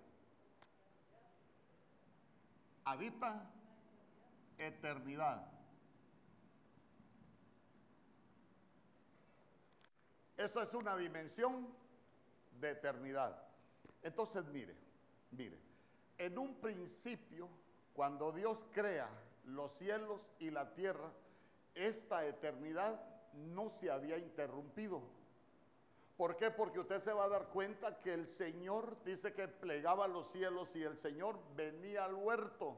[2.86, 3.50] Habita
[4.58, 5.52] eternidad.
[10.38, 11.68] Eso es una dimensión
[12.60, 13.42] de eternidad.
[14.02, 14.76] Entonces, mire,
[15.32, 15.58] mire,
[16.18, 17.50] en un principio,
[17.94, 19.10] cuando Dios crea
[19.46, 21.12] los cielos y la tierra,
[21.76, 23.02] esta eternidad
[23.34, 25.02] no se había interrumpido.
[26.18, 26.52] ¿Por qué?
[26.52, 30.76] Porque usted se va a dar cuenta que el Señor dice que plegaba los cielos
[30.76, 32.78] y el Señor venía al huerto.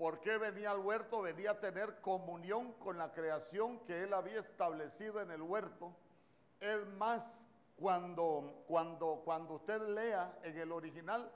[0.00, 1.20] ¿Por qué venía al huerto?
[1.20, 5.94] Venía a tener comunión con la creación que él había establecido en el huerto.
[6.58, 11.30] Es más, cuando, cuando, cuando usted lea en el original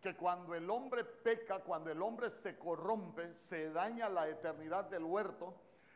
[0.00, 5.04] que cuando el hombre peca, cuando el hombre se corrompe, se daña la eternidad del
[5.04, 5.54] huerto.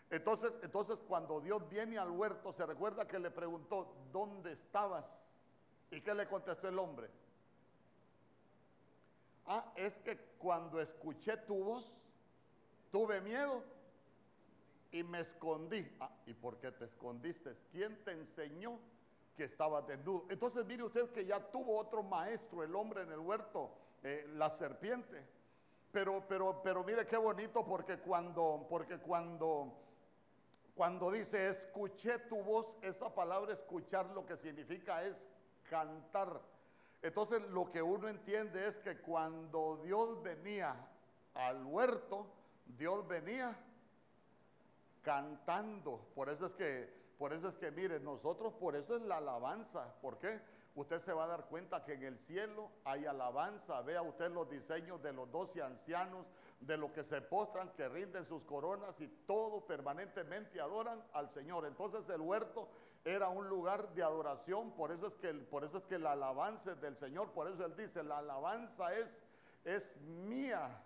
[0.08, 5.28] Entonces, entonces cuando Dios viene al huerto, se recuerda que le preguntó, ¿dónde estabas?
[5.90, 7.10] ¿Y qué le contestó el hombre?
[9.44, 11.98] Ah, es que cuando escuché tu voz,
[12.92, 13.64] tuve miedo
[14.92, 15.90] y me escondí.
[15.98, 17.52] Ah, ¿y por qué te escondiste?
[17.72, 18.78] ¿Quién te enseñó
[19.34, 20.26] que estabas desnudo?
[20.28, 23.70] Entonces mire usted que ya tuvo otro maestro, el hombre en el huerto,
[24.04, 25.26] eh, la serpiente.
[25.90, 29.72] Pero, pero, pero mire qué bonito porque cuando, porque cuando,
[30.74, 35.28] cuando dice escuché tu voz, esa palabra escuchar lo que significa es
[35.68, 36.40] cantar.
[37.00, 40.76] Entonces lo que uno entiende es que cuando Dios venía
[41.34, 42.26] al huerto,
[42.66, 43.56] Dios venía
[45.02, 46.08] cantando.
[46.14, 49.94] Por eso es que, por eso es que, mire, nosotros, por eso es la alabanza.
[50.00, 50.40] ¿Por qué?
[50.74, 53.82] Usted se va a dar cuenta que en el cielo hay alabanza.
[53.82, 56.26] Vea usted los diseños de los doce ancianos,
[56.60, 61.66] de los que se postran, que rinden sus coronas y todo permanentemente adoran al Señor.
[61.66, 62.70] Entonces el huerto
[63.04, 64.70] era un lugar de adoración.
[64.72, 67.32] Por eso es que, por eso es que la alabanza es del Señor.
[67.32, 69.22] Por eso él dice, la alabanza es,
[69.64, 70.82] es mía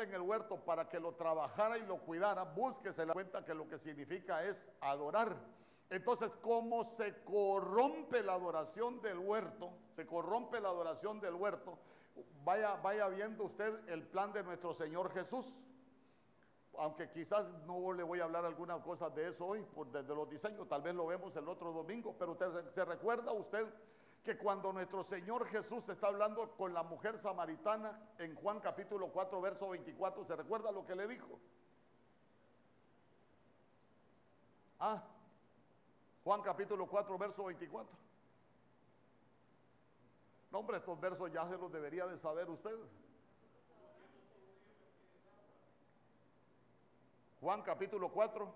[0.00, 3.68] en el huerto para que lo trabajara y lo cuidara, búsquese la cuenta que lo
[3.68, 5.36] que significa es adorar.
[5.90, 9.70] Entonces, ¿cómo se corrompe la adoración del huerto?
[9.94, 11.78] Se corrompe la adoración del huerto.
[12.42, 15.60] Vaya, vaya viendo usted el plan de nuestro Señor Jesús.
[16.78, 20.28] Aunque quizás no le voy a hablar algunas cosas de eso hoy, por, desde los
[20.30, 23.66] diseños, tal vez lo vemos el otro domingo, pero usted se, se recuerda usted
[24.24, 29.40] que cuando nuestro Señor Jesús está hablando con la mujer samaritana en Juan capítulo 4,
[29.40, 31.40] verso 24, ¿se recuerda lo que le dijo?
[34.78, 35.02] Ah,
[36.22, 37.96] Juan capítulo 4, verso 24.
[40.52, 42.76] No, hombre, estos versos ya se los debería de saber usted.
[47.40, 48.54] Juan capítulo 4,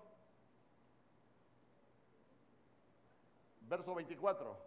[3.61, 4.66] verso 24.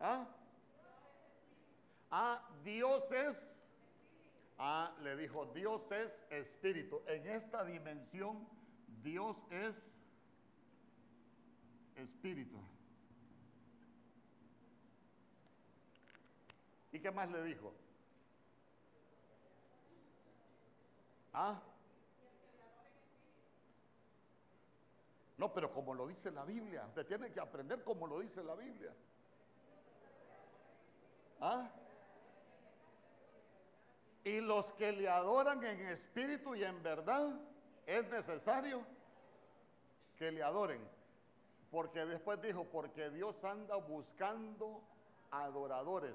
[0.00, 0.26] ¿Ah?
[2.10, 3.60] Ah, Dios es.
[4.58, 7.00] Ah, le dijo, Dios es espíritu.
[7.06, 8.46] En esta dimensión,
[9.02, 9.90] Dios es
[11.96, 12.58] espíritu.
[16.92, 17.72] ¿Y qué más le dijo?
[21.32, 21.60] Ah.
[25.38, 28.54] No, pero como lo dice la Biblia, usted tiene que aprender como lo dice la
[28.54, 28.94] Biblia.
[31.40, 31.70] ¿Ah?
[34.24, 37.30] Y los que le adoran en espíritu y en verdad,
[37.86, 38.82] es necesario
[40.16, 40.80] que le adoren.
[41.70, 44.82] Porque después dijo, porque Dios anda buscando
[45.30, 46.14] adoradores.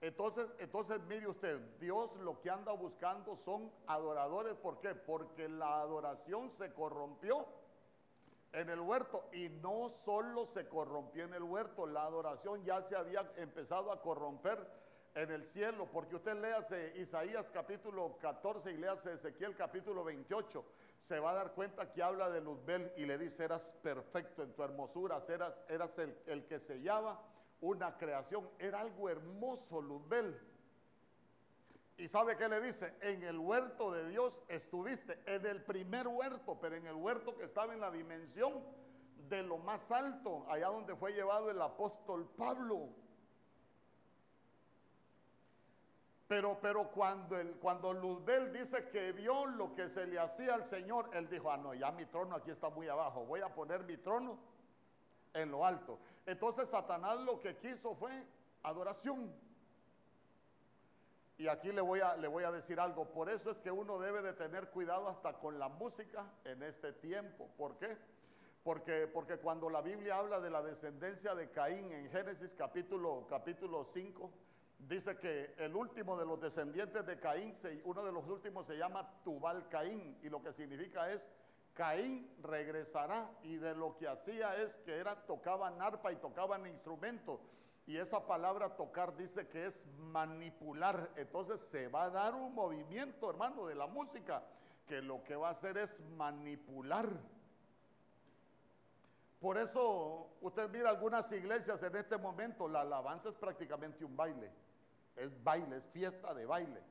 [0.00, 4.54] Entonces, entonces mire usted, Dios lo que anda buscando son adoradores.
[4.54, 4.94] ¿Por qué?
[4.94, 7.46] Porque la adoración se corrompió
[8.52, 9.28] en el huerto.
[9.32, 14.00] Y no solo se corrompió en el huerto, la adoración ya se había empezado a
[14.00, 14.66] corromper
[15.14, 20.62] en el cielo, porque usted léase Isaías capítulo 14 y léase Ezequiel capítulo 28,
[20.98, 24.52] se va a dar cuenta que habla de Luzbel y le dice, eras perfecto en
[24.52, 27.18] tu hermosura, eras, eras el, el que sellaba
[27.62, 30.38] una creación, era algo hermoso Luzbel.
[31.98, 32.94] ¿Y sabe qué le dice?
[33.00, 37.44] En el huerto de Dios estuviste, en el primer huerto, pero en el huerto que
[37.44, 38.62] estaba en la dimensión
[39.28, 42.90] de lo más alto, allá donde fue llevado el apóstol Pablo.
[46.28, 50.66] Pero, pero cuando, el, cuando Luzbel dice que vio lo que se le hacía al
[50.66, 53.84] Señor, él dijo, ah, no, ya mi trono aquí está muy abajo, voy a poner
[53.84, 54.38] mi trono
[55.32, 55.98] en lo alto.
[56.26, 58.10] Entonces Satanás lo que quiso fue
[58.62, 59.32] adoración.
[61.38, 63.98] Y aquí le voy, a, le voy a decir algo, por eso es que uno
[63.98, 67.50] debe de tener cuidado hasta con la música en este tiempo.
[67.58, 67.96] ¿Por qué?
[68.62, 73.84] Porque, porque cuando la Biblia habla de la descendencia de Caín en Génesis capítulo, capítulo
[73.84, 74.30] 5,
[74.78, 79.22] dice que el último de los descendientes de Caín, uno de los últimos se llama
[79.22, 81.30] Tubal Caín, y lo que significa es
[81.74, 87.40] Caín regresará y de lo que hacía es que era tocaban arpa y tocaban instrumentos.
[87.86, 91.12] Y esa palabra tocar dice que es manipular.
[91.14, 94.42] Entonces se va a dar un movimiento, hermano, de la música,
[94.86, 97.08] que lo que va a hacer es manipular.
[99.40, 104.50] Por eso usted mira algunas iglesias en este momento, la alabanza es prácticamente un baile.
[105.14, 106.82] Es baile, es fiesta de baile.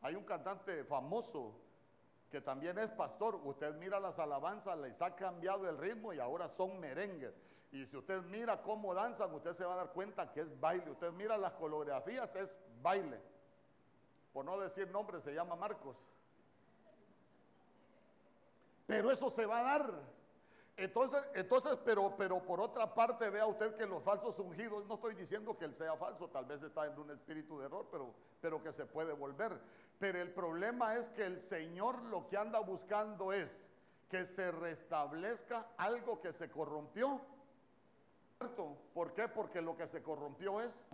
[0.00, 1.60] Hay un cantante famoso
[2.30, 6.48] que también es pastor, usted mira las alabanzas, les ha cambiado el ritmo y ahora
[6.48, 7.34] son merengues.
[7.72, 10.90] Y si usted mira cómo danzan, usted se va a dar cuenta que es baile.
[10.90, 13.20] Usted mira las coreografías, es baile.
[14.32, 15.96] Por no decir nombre, se llama Marcos.
[18.86, 20.15] Pero eso se va a dar.
[20.76, 25.14] Entonces, entonces pero, pero por otra parte, vea usted que los falsos ungidos, no estoy
[25.14, 28.62] diciendo que él sea falso, tal vez está en un espíritu de error, pero, pero
[28.62, 29.58] que se puede volver.
[29.98, 33.66] Pero el problema es que el Señor lo que anda buscando es
[34.10, 37.22] que se restablezca algo que se corrompió.
[38.92, 39.28] ¿Por qué?
[39.28, 40.86] Porque lo que se corrompió es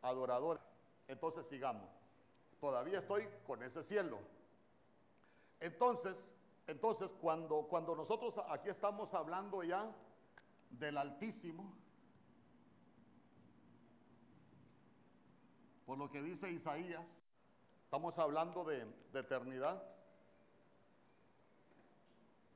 [0.00, 0.60] adorador.
[1.08, 1.90] Entonces sigamos.
[2.58, 4.18] Todavía estoy con ese cielo.
[5.60, 6.34] Entonces,
[6.66, 9.94] entonces, cuando, cuando nosotros aquí estamos hablando ya
[10.70, 11.74] del Altísimo,
[15.84, 17.04] por lo que dice Isaías,
[17.84, 19.82] estamos hablando de, de eternidad.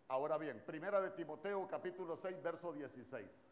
[0.09, 3.48] Ahora bien, primera de Timoteo capítulo 6, verso 16.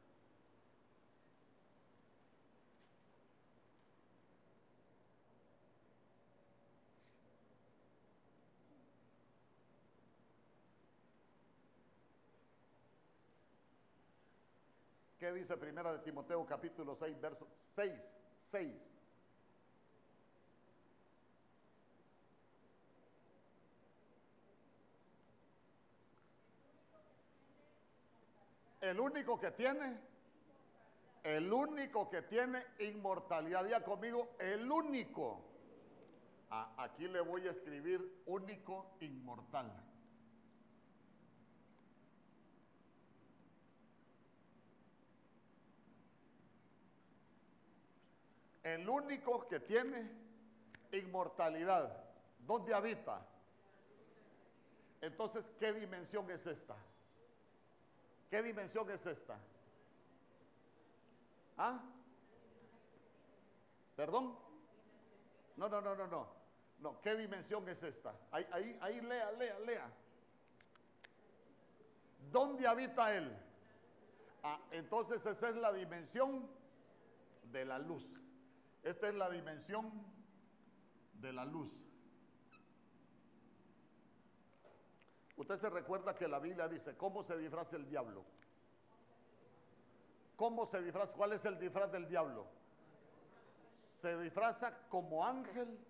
[15.26, 18.18] ¿Qué dice Primera de Timoteo capítulo 6, verso 6?
[18.38, 18.90] 6.
[28.82, 29.98] El único que tiene,
[31.24, 35.40] el único que tiene inmortalidad, ya conmigo, el único.
[36.50, 39.85] Ah, aquí le voy a escribir único inmortal.
[48.66, 50.10] El único que tiene
[50.90, 52.04] inmortalidad.
[52.40, 53.24] ¿Dónde habita?
[55.00, 56.74] Entonces, ¿qué dimensión es esta?
[58.28, 59.38] ¿Qué dimensión es esta?
[61.56, 61.80] ¿Ah?
[63.94, 64.36] ¿Perdón?
[65.56, 66.28] No, no, no, no, no.
[66.80, 68.14] No, ¿qué dimensión es esta?
[68.32, 69.90] Ahí, ahí, ahí lea, lea, lea.
[72.32, 73.32] ¿Dónde habita Él?
[74.42, 76.50] Ah, entonces esa es la dimensión
[77.44, 78.10] de la luz.
[78.86, 79.90] Esta es la dimensión
[81.14, 81.72] de la luz.
[85.36, 88.24] Usted se recuerda que la Biblia dice, ¿cómo se disfraza el diablo?
[90.36, 91.10] ¿Cómo se disfraza?
[91.14, 92.46] ¿Cuál es el disfraz del diablo?
[94.02, 95.80] Se disfraza como ángel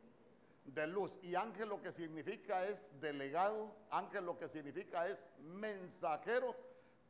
[0.64, 1.18] de luz.
[1.22, 6.57] Y ángel lo que significa es delegado, ángel lo que significa es mensajero,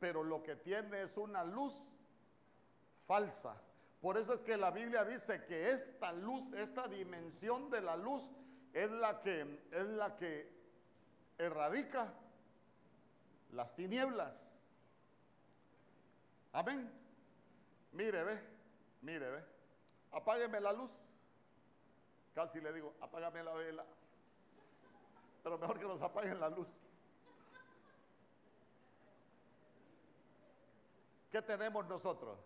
[0.01, 1.81] pero lo que tiene es una luz
[3.05, 3.61] falsa.
[4.01, 8.31] Por eso es que la Biblia dice que esta luz, esta dimensión de la luz
[8.73, 10.55] es la que es la que
[11.37, 12.13] erradica
[13.51, 14.33] las tinieblas.
[16.53, 16.91] Amén.
[17.91, 18.39] Mire, ve,
[19.01, 19.43] mire, ve.
[20.11, 20.91] Apágueme la luz.
[22.35, 23.85] Casi le digo, apágame la vela.
[25.43, 26.67] Pero mejor que nos apaguen la luz.
[31.31, 32.37] ¿Qué tenemos nosotros?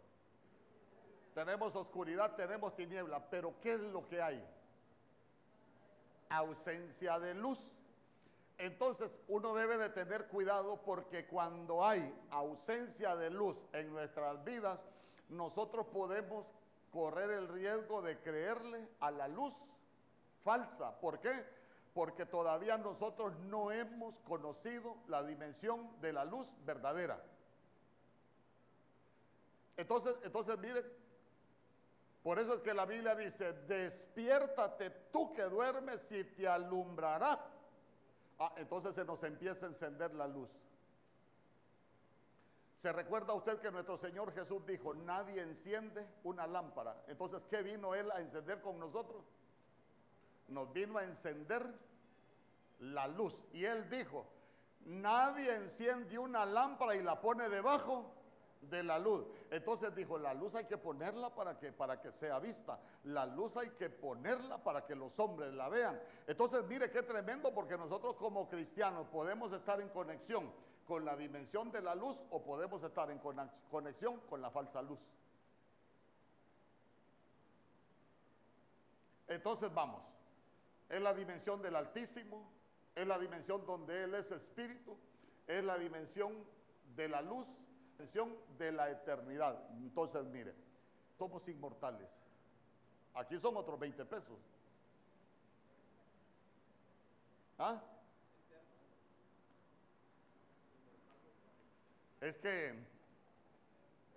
[1.34, 4.44] Tenemos oscuridad, tenemos tiniebla, pero ¿qué es lo que hay?
[6.30, 7.60] Ausencia de luz.
[8.58, 14.80] Entonces uno debe de tener cuidado porque cuando hay ausencia de luz en nuestras vidas,
[15.30, 16.46] nosotros podemos
[16.92, 19.54] correr el riesgo de creerle a la luz
[20.44, 21.00] falsa.
[21.00, 21.46] ¿Por qué?
[21.94, 27.24] Porque todavía nosotros no hemos conocido la dimensión de la luz verdadera.
[29.78, 30.84] Entonces, entonces mire,
[32.24, 37.40] por eso es que la Biblia dice, despiértate tú que duermes y te alumbrará.
[38.40, 40.50] Ah, entonces se nos empieza a encender la luz.
[42.78, 47.04] ¿Se recuerda usted que nuestro Señor Jesús dijo, nadie enciende una lámpara?
[47.08, 49.24] Entonces, ¿qué vino Él a encender con nosotros?
[50.52, 51.66] nos vino a encender
[52.80, 53.44] la luz.
[53.54, 54.26] Y él dijo,
[54.86, 58.14] nadie enciende una lámpara y la pone debajo
[58.62, 59.26] de la luz.
[59.50, 62.80] Entonces dijo, la luz hay que ponerla para que, para que sea vista.
[63.04, 66.00] La luz hay que ponerla para que los hombres la vean.
[66.28, 70.52] Entonces mire qué tremendo porque nosotros como cristianos podemos estar en conexión
[70.86, 73.20] con la dimensión de la luz o podemos estar en
[73.70, 75.00] conexión con la falsa luz.
[79.28, 80.12] Entonces vamos
[80.92, 82.52] es la dimensión del Altísimo,
[82.94, 84.98] es la dimensión donde Él es espíritu,
[85.48, 86.34] es la dimensión
[86.96, 87.48] de la luz,
[88.58, 89.58] de la eternidad.
[89.78, 90.54] Entonces, mire,
[91.18, 92.10] somos inmortales.
[93.14, 94.40] Aquí son otros 20 pesos.
[97.58, 97.82] ¿Ah?
[102.22, 102.92] Es que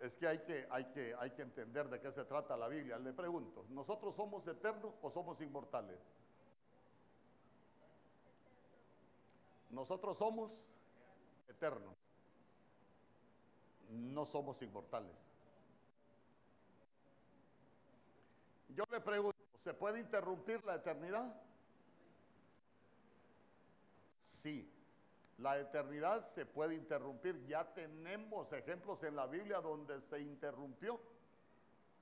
[0.00, 2.98] es que hay que, hay que hay que entender de qué se trata la Biblia.
[2.98, 5.98] Le pregunto, ¿nosotros somos eternos o somos inmortales?
[9.70, 10.52] Nosotros somos
[11.48, 12.03] eternos.
[13.90, 15.16] No somos inmortales.
[18.68, 21.32] Yo le pregunto, ¿se puede interrumpir la eternidad?
[24.26, 24.70] Sí,
[25.38, 27.46] la eternidad se puede interrumpir.
[27.46, 31.00] Ya tenemos ejemplos en la Biblia donde se interrumpió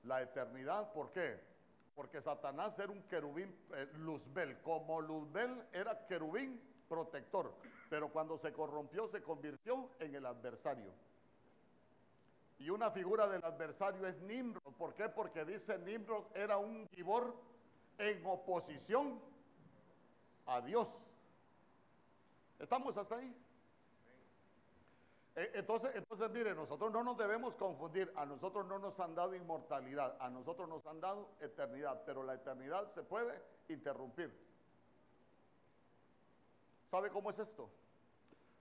[0.03, 0.91] la eternidad.
[0.93, 1.39] ¿Por qué?
[1.95, 4.59] Porque Satanás era un querubín eh, Luzbel.
[4.61, 7.55] Como Luzbel era querubín, protector,
[7.89, 10.91] pero cuando se corrompió se convirtió en el adversario.
[12.63, 14.73] Y una figura del adversario es Nimrod.
[14.77, 15.09] ¿Por qué?
[15.09, 17.35] Porque dice Nimrod era un gibor
[17.97, 19.19] en oposición
[20.45, 20.97] a Dios.
[22.57, 23.35] ¿Estamos hasta ahí?
[25.35, 28.13] E, entonces, entonces, mire, nosotros no nos debemos confundir.
[28.15, 32.35] A nosotros no nos han dado inmortalidad, a nosotros nos han dado eternidad, pero la
[32.35, 34.33] eternidad se puede interrumpir.
[36.89, 37.69] ¿Sabe cómo es esto?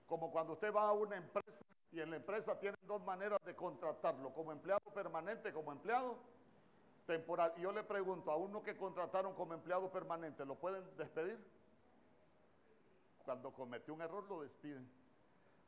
[0.09, 3.55] Como cuando usted va a una empresa y en la empresa tienen dos maneras de
[3.55, 6.17] contratarlo, como empleado permanente, como empleado
[7.07, 7.53] temporal.
[7.59, 11.39] Y yo le pregunto, a uno que contrataron como empleado permanente, ¿lo pueden despedir?
[13.25, 14.89] Cuando cometió un error lo despiden.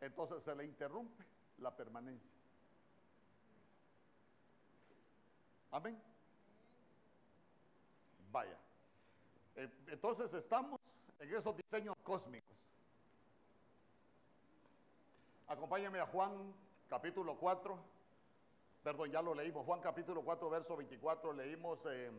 [0.01, 1.25] Entonces se le interrumpe
[1.59, 2.33] la permanencia.
[5.71, 6.01] Amén.
[8.31, 8.59] Vaya.
[9.57, 10.81] Eh, entonces estamos
[11.19, 12.57] en esos diseños cósmicos.
[15.47, 16.55] Acompáñame a Juan
[16.89, 17.79] capítulo 4,
[18.83, 22.11] perdón, ya lo leímos, Juan capítulo 4, verso 24, leímos, eh,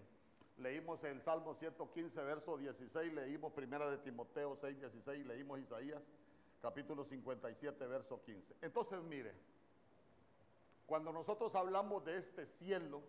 [0.57, 6.03] leímos el Salmo 115, verso 16, leímos Primera de Timoteo 6, 16, leímos Isaías
[6.61, 8.55] capítulo 57, verso 15.
[8.61, 9.33] Entonces, mire,
[10.85, 13.01] cuando nosotros hablamos de este cielo,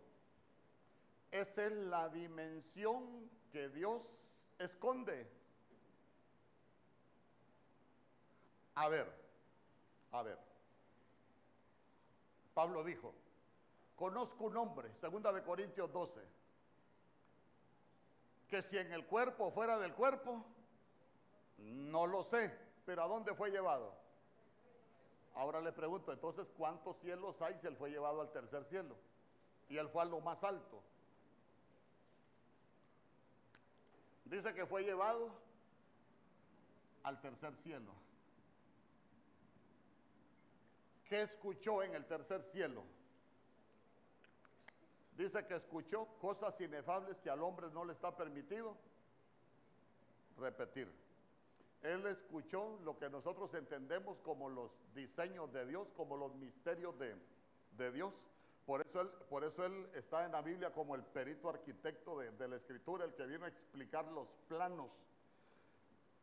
[1.30, 4.18] esa es la dimensión que Dios
[4.58, 5.30] esconde.
[8.74, 9.25] A ver,
[10.18, 10.38] a ver.
[12.54, 13.14] Pablo dijo,
[13.94, 16.20] conozco un hombre, segunda de Corintios 12,
[18.48, 20.44] que si en el cuerpo o fuera del cuerpo,
[21.58, 23.92] no lo sé, pero ¿a dónde fue llevado?
[25.34, 28.96] Ahora le pregunto, entonces, ¿cuántos cielos hay si él fue llevado al tercer cielo?
[29.68, 30.82] Y él fue a lo más alto.
[34.24, 35.30] Dice que fue llevado
[37.02, 37.92] al tercer cielo.
[41.08, 42.82] ¿Qué escuchó en el tercer cielo?
[45.16, 48.76] Dice que escuchó cosas inefables que al hombre no le está permitido
[50.36, 50.92] repetir.
[51.82, 57.16] Él escuchó lo que nosotros entendemos como los diseños de Dios, como los misterios de,
[57.72, 58.12] de Dios.
[58.66, 62.32] Por eso, él, por eso él está en la Biblia como el perito arquitecto de,
[62.32, 64.90] de la escritura, el que viene a explicar los planos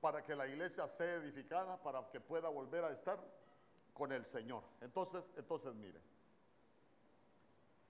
[0.02, 3.18] para que la iglesia sea edificada, para que pueda volver a estar
[3.94, 4.64] con el Señor.
[4.82, 6.02] Entonces, entonces mire,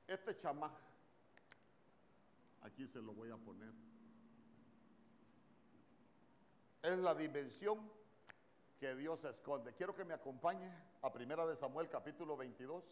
[0.08, 0.72] este chamá,
[2.62, 3.74] aquí se lo voy a poner,
[6.82, 7.90] es la dimensión
[8.80, 9.74] que Dios esconde.
[9.74, 10.70] Quiero que me acompañe
[11.02, 12.84] a Primera de Samuel capítulo 22.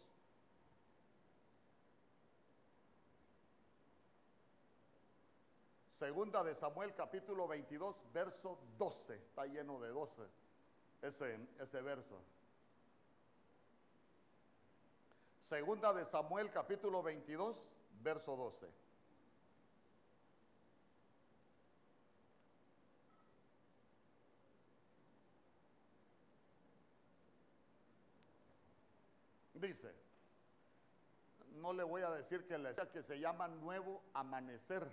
[5.92, 9.14] Segunda de Samuel capítulo 22, verso 12.
[9.14, 10.42] Está lleno de 12
[11.02, 12.22] ese, ese verso.
[15.42, 17.68] Segunda de Samuel capítulo 22,
[18.00, 18.66] verso 12.
[29.54, 29.94] Dice,
[31.56, 34.88] no le voy a decir que, le, que se llama nuevo amanecer.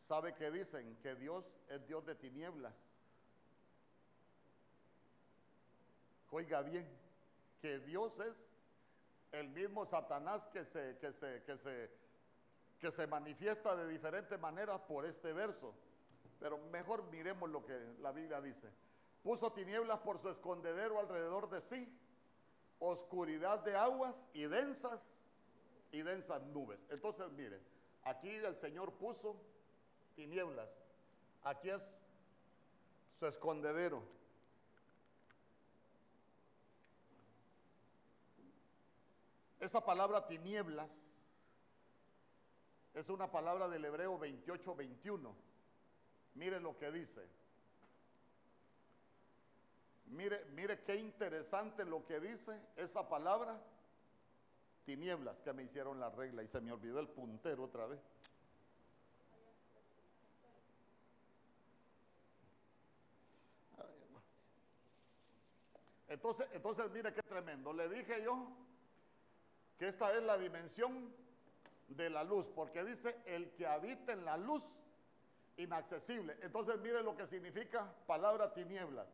[0.00, 0.96] ¿Sabe qué dicen?
[1.02, 2.74] Que Dios es Dios de tinieblas.
[6.30, 6.88] Oiga bien,
[7.60, 8.50] que Dios es
[9.32, 11.90] el mismo Satanás que se, que se, que se,
[12.78, 15.74] que se manifiesta de diferentes maneras por este verso.
[16.38, 18.70] Pero mejor miremos lo que la Biblia dice.
[19.22, 21.94] Puso tinieblas por su escondedero alrededor de sí,
[22.78, 25.20] oscuridad de aguas y densas
[25.92, 26.80] y densas nubes.
[26.88, 27.60] Entonces, mire,
[28.04, 29.36] aquí el Señor puso
[30.16, 30.70] tinieblas.
[31.42, 31.82] Aquí es
[33.18, 34.02] su escondedero.
[39.60, 40.90] Esa palabra tinieblas
[42.94, 45.34] es una palabra del hebreo 28-21.
[46.34, 47.28] Mire lo que dice.
[50.06, 53.62] Mire, mire qué interesante lo que dice esa palabra
[54.84, 58.00] tinieblas que me hicieron la regla y se me olvidó el puntero otra vez.
[66.08, 67.72] Entonces, entonces mire qué tremendo.
[67.72, 68.48] Le dije yo
[69.80, 71.10] que esta es la dimensión
[71.88, 74.62] de la luz, porque dice el que habita en la luz
[75.56, 76.36] inaccesible.
[76.42, 79.08] Entonces mire lo que significa palabra tinieblas.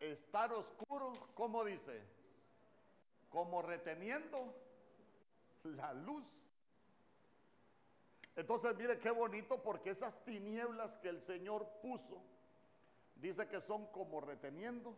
[0.00, 1.98] Estar oscuro, ¿cómo dice?
[3.30, 4.54] Como reteniendo
[5.62, 6.44] la luz.
[8.36, 12.22] Entonces mire qué bonito porque esas tinieblas que el Señor puso,
[13.14, 14.94] dice que son como reteniendo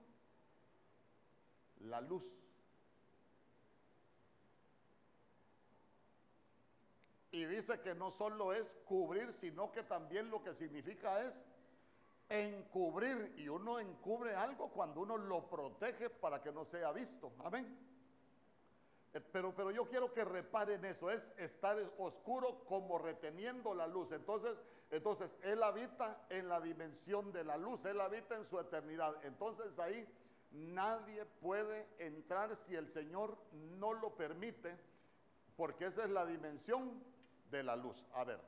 [1.78, 2.34] la luz.
[7.37, 11.47] Y dice que no solo es cubrir, sino que también lo que significa es
[12.30, 13.34] encubrir.
[13.37, 17.34] Y uno encubre algo cuando uno lo protege para que no sea visto.
[17.45, 17.78] Amén.
[19.12, 24.12] Eh, pero, pero yo quiero que reparen eso, es estar oscuro como reteniendo la luz.
[24.12, 24.57] Entonces,
[24.91, 29.14] entonces, Él habita en la dimensión de la luz, Él habita en su eternidad.
[29.26, 30.09] Entonces ahí
[30.53, 34.78] nadie puede entrar si el Señor no lo permite,
[35.55, 37.14] porque esa es la dimensión
[37.51, 38.05] de la luz.
[38.14, 38.40] A ver,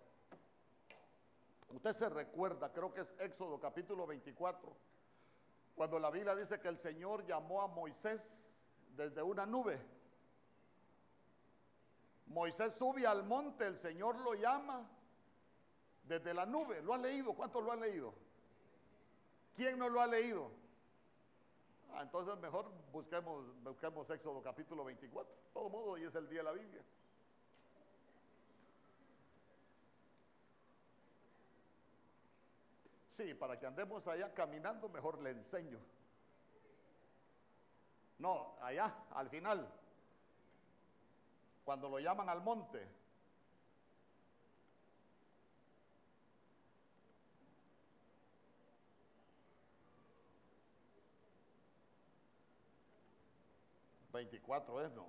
[1.71, 4.77] usted se recuerda, creo que es Éxodo capítulo 24,
[5.75, 8.55] cuando la Biblia dice que el Señor llamó a Moisés
[8.97, 9.81] desde una nube.
[12.27, 14.87] Moisés sube al monte, el Señor lo llama
[16.05, 16.83] desde la nube.
[16.83, 17.33] ¿Lo ha leído?
[17.35, 18.13] ¿Cuántos lo han leído?
[19.55, 20.51] ¿Quién no lo ha leído?
[21.95, 25.33] Ah, entonces mejor busquemos, busquemos Éxodo capítulo 24.
[25.33, 26.83] De todo modo, hoy es el día de la Biblia.
[33.19, 35.81] Sí, para que andemos allá caminando, mejor le enseño.
[38.19, 39.69] No, allá, al final,
[41.65, 42.87] cuando lo llaman al monte.
[54.13, 55.09] Veinticuatro es, ¿no?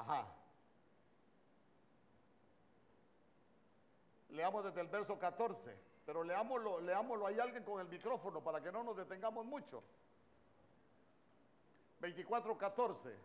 [0.00, 0.26] Ajá.
[4.30, 8.72] Leamos desde el verso 14, pero leámoslo, leámoslo hay alguien con el micrófono para que
[8.72, 9.84] no nos detengamos mucho.
[12.00, 13.16] 24, 14.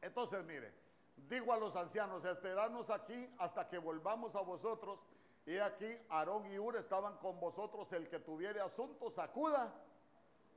[0.00, 0.74] Entonces, mire,
[1.28, 4.98] digo a los ancianos, esperadnos aquí hasta que volvamos a vosotros.
[5.46, 9.72] Y aquí Aarón y Ur estaban con vosotros, el que tuviere asunto, sacuda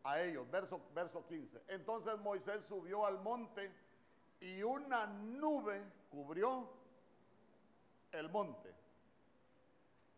[0.03, 0.49] a ellos.
[0.49, 1.61] Verso, verso 15.
[1.67, 3.84] Entonces Moisés subió al monte
[4.45, 5.81] y una nube
[6.11, 6.69] cubrió
[8.11, 8.71] el monte.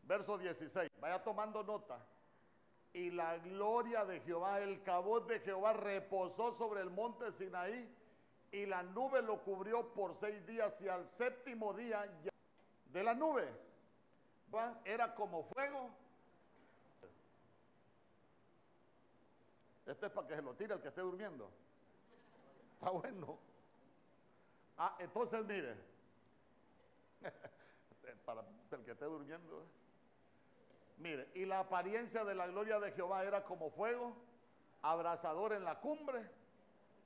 [0.03, 0.91] Verso 16.
[0.99, 2.05] Vaya tomando nota.
[2.91, 7.89] Y la gloria de Jehová, el cabot de Jehová reposó sobre el monte Sinaí
[8.51, 12.05] y la nube lo cubrió por seis días y al séptimo día
[12.87, 13.47] de la nube
[14.83, 15.89] era como fuego.
[19.85, 21.49] Este es para que se lo tire el que esté durmiendo.
[22.73, 23.46] Está bueno.
[24.77, 25.75] Ah, entonces mire,
[28.25, 29.65] para el que esté durmiendo.
[30.97, 34.15] Mire, y la apariencia de la gloria de Jehová era como fuego,
[34.81, 36.29] abrasador en la cumbre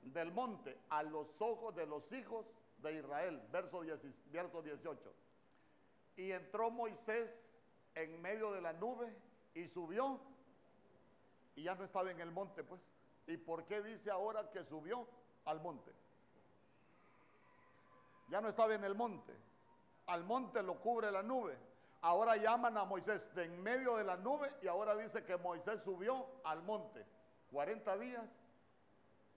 [0.02, 2.46] del monte, a los ojos de los hijos
[2.78, 3.42] de Israel.
[3.50, 5.14] Verso, 18.
[6.16, 7.58] Y entró Moisés
[7.94, 9.14] en medio de la nube
[9.54, 10.20] y subió
[11.54, 12.80] y ya no estaba en el monte, pues.
[13.26, 15.06] ¿Y por qué dice ahora que subió
[15.44, 15.92] al monte?
[18.32, 19.36] Ya no estaba en el monte.
[20.06, 21.54] Al monte lo cubre la nube.
[22.00, 25.82] Ahora llaman a Moisés de en medio de la nube y ahora dice que Moisés
[25.82, 27.04] subió al monte.
[27.50, 28.24] 40 días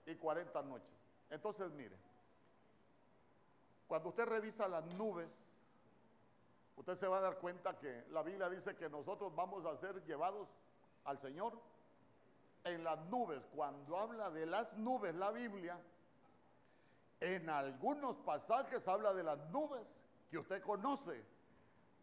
[0.06, 0.88] y 40 noches.
[1.30, 1.98] Entonces, mire,
[3.86, 5.28] cuando usted revisa las nubes,
[6.78, 10.06] usted se va a dar cuenta que la Biblia dice que nosotros vamos a ser
[10.06, 10.48] llevados
[11.04, 11.52] al Señor
[12.64, 13.46] en las nubes.
[13.54, 15.78] Cuando habla de las nubes la Biblia,
[17.20, 19.86] en algunos pasajes habla de las nubes
[20.30, 21.24] que usted conoce,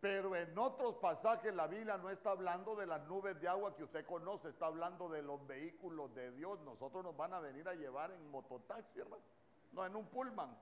[0.01, 3.85] pero en otros pasajes la Biblia no está hablando de las nubes de agua que
[3.85, 6.59] usted conoce, está hablando de los vehículos de Dios.
[6.61, 9.23] Nosotros nos van a venir a llevar en mototaxi, hermano,
[9.73, 10.57] no en un pullman.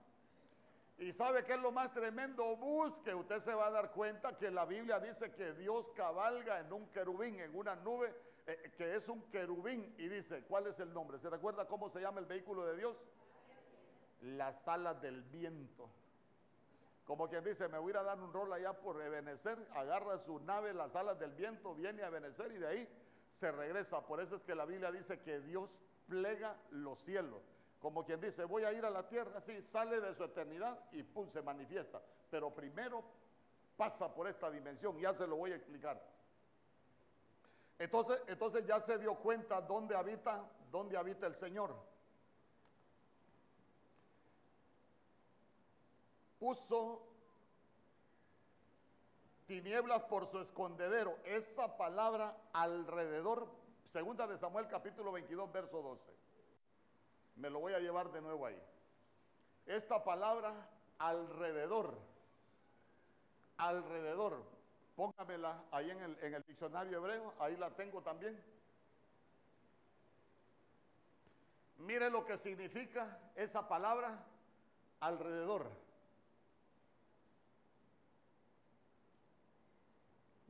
[0.99, 4.51] Y sabe qué es lo más tremendo, busque, usted se va a dar cuenta que
[4.51, 8.15] la Biblia dice que Dios cabalga en un querubín, en una nube,
[8.47, 9.95] eh, que es un querubín.
[9.97, 11.19] Y dice, ¿cuál es el nombre?
[11.19, 12.99] ¿Se recuerda cómo se llama el vehículo de Dios?
[14.21, 15.89] Las alas del viento.
[17.05, 20.73] Como quien dice, me voy a dar un rol allá por Ebenecer, agarra su nave,
[20.73, 22.89] las alas del viento, viene a Ebenecer y de ahí
[23.31, 24.07] se regresa.
[24.07, 27.43] Por eso es que la Biblia dice que Dios plega los cielos.
[27.81, 31.03] Como quien dice, voy a ir a la tierra, así sale de su eternidad y
[31.03, 32.01] pum, se manifiesta.
[32.31, 33.03] Pero primero
[33.77, 36.01] pasa por esta dimensión, ya se lo voy a explicar.
[37.79, 41.75] Entonces, entonces ya se dio cuenta dónde habita, dónde habita el Señor.
[46.41, 47.07] Puso
[49.47, 51.19] tinieblas por su escondedero.
[51.25, 53.47] Esa palabra alrededor,
[53.93, 56.03] segunda de Samuel capítulo 22, verso 12.
[57.37, 58.59] Me lo voy a llevar de nuevo ahí.
[59.67, 60.55] Esta palabra
[60.99, 61.99] alrededor,
[63.59, 64.43] alrededor,
[64.97, 68.43] póngamela ahí en el, en el diccionario hebreo, ahí la tengo también.
[71.77, 74.25] Mire lo que significa esa palabra
[75.01, 75.90] alrededor.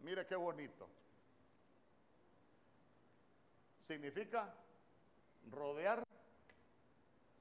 [0.01, 0.89] Mire qué bonito.
[3.87, 4.55] Significa
[5.51, 6.05] rodear,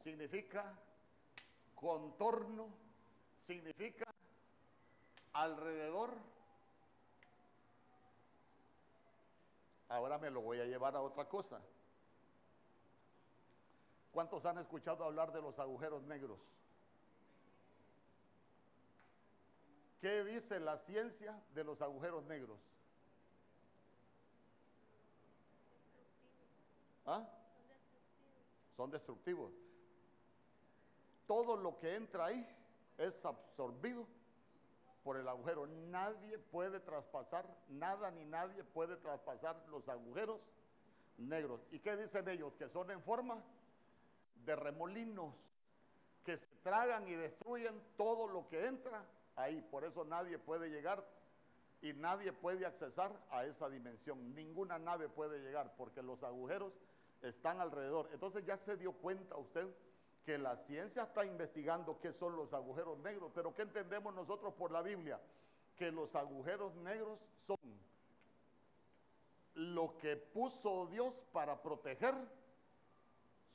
[0.03, 0.77] significa
[1.75, 2.67] contorno,
[3.47, 4.05] significa
[5.33, 6.17] alrededor.
[9.87, 11.61] Ahora me lo voy a llevar a otra cosa.
[14.11, 16.39] ¿Cuántos han escuchado hablar de los agujeros negros?
[19.99, 22.59] ¿Qué dice la ciencia de los agujeros negros?
[27.05, 27.27] ¿Ah?
[28.77, 29.51] Son destructivos.
[31.27, 32.47] Todo lo que entra ahí
[32.97, 34.07] es absorbido
[35.03, 35.67] por el agujero.
[35.67, 40.39] Nadie puede traspasar, nada ni nadie puede traspasar los agujeros
[41.17, 41.61] negros.
[41.71, 42.53] ¿Y qué dicen ellos?
[42.55, 43.43] Que son en forma
[44.45, 45.33] de remolinos
[46.23, 49.03] que se tragan y destruyen todo lo que entra
[49.39, 49.61] ahí.
[49.61, 51.03] Por eso nadie puede llegar
[51.81, 54.35] y nadie puede accesar a esa dimensión.
[54.35, 56.73] Ninguna nave puede llegar porque los agujeros
[57.21, 58.09] están alrededor.
[58.13, 59.67] Entonces ya se dio cuenta usted
[60.25, 64.71] que la ciencia está investigando qué son los agujeros negros, pero ¿qué entendemos nosotros por
[64.71, 65.19] la Biblia?
[65.75, 67.57] Que los agujeros negros son
[69.55, 72.13] lo que puso Dios para proteger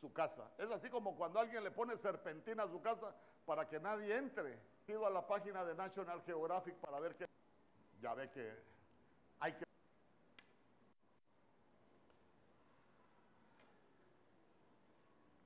[0.00, 0.50] su casa.
[0.58, 3.14] Es así como cuando alguien le pone serpentina a su casa
[3.46, 7.26] para que nadie entre ido a la página de National Geographic para ver que
[8.00, 8.52] ya ve que
[9.40, 9.64] hay que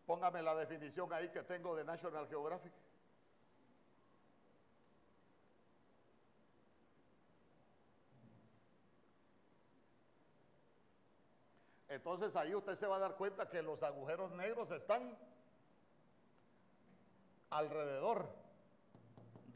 [0.06, 2.72] Póngame la definición ahí que tengo de National Geographic.
[11.88, 15.14] Entonces ahí usted se va a dar cuenta que los agujeros negros están
[17.50, 18.37] alrededor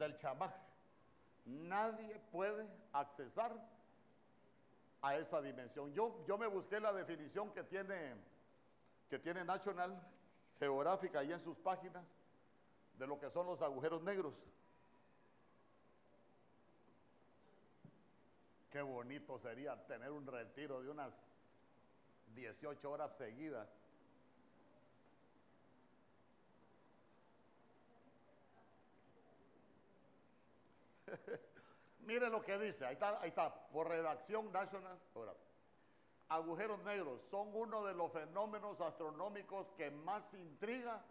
[0.03, 0.51] del chamaj.
[1.45, 3.51] Nadie puede accesar
[5.01, 5.93] a esa dimensión.
[5.93, 8.15] Yo, yo me busqué la definición que tiene,
[9.09, 9.99] que tiene National
[10.59, 12.05] Geographic ahí en sus páginas
[12.97, 14.35] de lo que son los agujeros negros.
[18.71, 21.13] Qué bonito sería tener un retiro de unas
[22.33, 23.69] 18 horas seguidas.
[31.99, 34.99] Mire lo que dice, ahí está, ahí está, por redacción nacional.
[36.27, 41.01] agujeros negros son uno de los fenómenos astronómicos que más intriga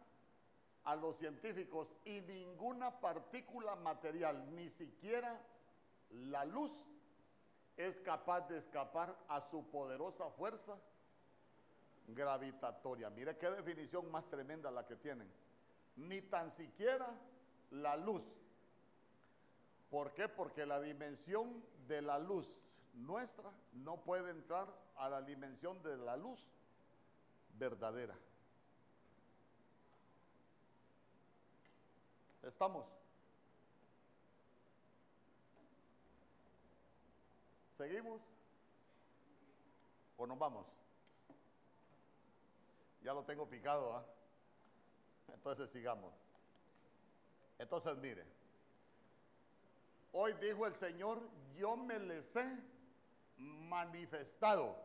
[0.84, 5.40] a los científicos y ninguna partícula material, ni siquiera
[6.10, 6.86] la luz,
[7.76, 10.76] es capaz de escapar a su poderosa fuerza
[12.08, 13.10] gravitatoria.
[13.10, 15.30] Mire qué definición más tremenda la que tienen.
[15.96, 17.08] Ni tan siquiera
[17.70, 18.24] la luz.
[19.92, 20.26] ¿Por qué?
[20.26, 22.50] Porque la dimensión de la luz
[22.94, 24.66] nuestra no puede entrar
[24.96, 26.48] a la dimensión de la luz
[27.58, 28.16] verdadera.
[32.42, 32.86] ¿Estamos?
[37.76, 38.22] ¿Seguimos?
[40.16, 40.66] ¿O nos vamos?
[43.02, 44.06] Ya lo tengo picado, ¿ah?
[45.34, 46.14] Entonces sigamos.
[47.58, 48.41] Entonces mire,
[50.12, 51.20] hoy dijo el Señor,
[51.54, 52.58] yo me les he
[53.36, 54.76] manifestado.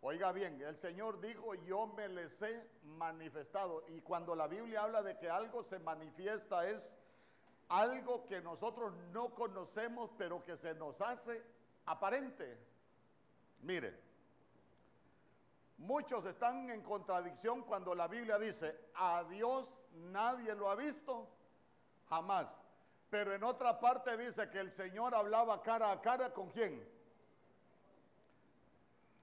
[0.00, 3.84] Oiga bien, el Señor dijo, yo me les he manifestado.
[3.88, 6.98] Y cuando la Biblia habla de que algo se manifiesta es
[7.68, 11.42] algo que nosotros no conocemos, pero que se nos hace
[11.86, 12.58] aparente.
[13.62, 13.98] Mire,
[15.78, 21.28] muchos están en contradicción cuando la Biblia dice, a Dios nadie lo ha visto,
[22.10, 22.63] jamás.
[23.10, 26.86] Pero en otra parte dice que el Señor hablaba cara a cara con quién.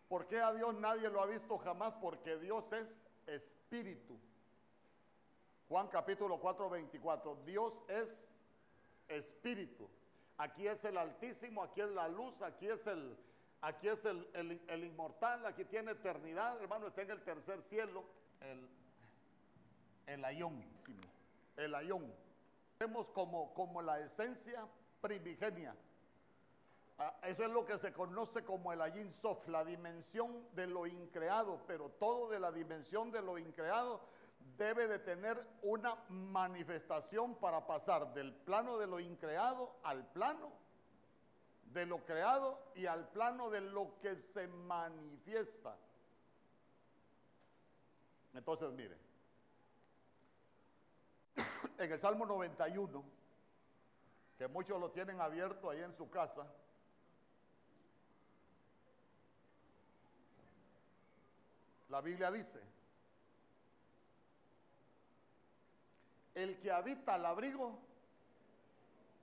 [0.08, 1.94] ¿Por qué a Dios nadie lo ha visto jamás?
[2.02, 4.20] Porque Dios es espíritu.
[5.70, 7.36] Juan capítulo 4, 24.
[7.46, 8.10] Dios es
[9.08, 9.90] espíritu.
[10.38, 13.16] Aquí es el Altísimo, aquí es la luz, aquí es el,
[13.62, 18.04] aquí es el, inmortal, aquí tiene eternidad, hermano, está en el tercer cielo,
[18.42, 18.68] el,
[20.08, 20.64] el ayón,
[21.58, 22.12] el ayón.
[23.14, 24.68] Como, como la esencia
[25.02, 25.76] primigenia.
[26.98, 30.88] Ah, eso es lo que se conoce como el Ayin Sof, la dimensión de lo
[30.88, 34.02] increado, pero todo de la dimensión de lo increado
[34.58, 40.52] debe de tener una manifestación para pasar del plano de lo increado al plano
[41.74, 45.78] de lo creado y al plano de lo que se manifiesta.
[48.34, 48.98] Entonces, mire,
[51.78, 53.04] en el Salmo 91,
[54.38, 56.46] que muchos lo tienen abierto ahí en su casa,
[61.90, 62.60] la Biblia dice,
[66.36, 67.78] el que habita al abrigo,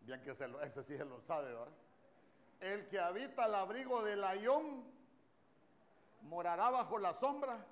[0.02, 1.72] bien que lo, ese sí se lo sabe, ¿verdad?
[2.60, 4.84] El que habita al abrigo del ayón
[6.22, 7.64] morará bajo la sombra.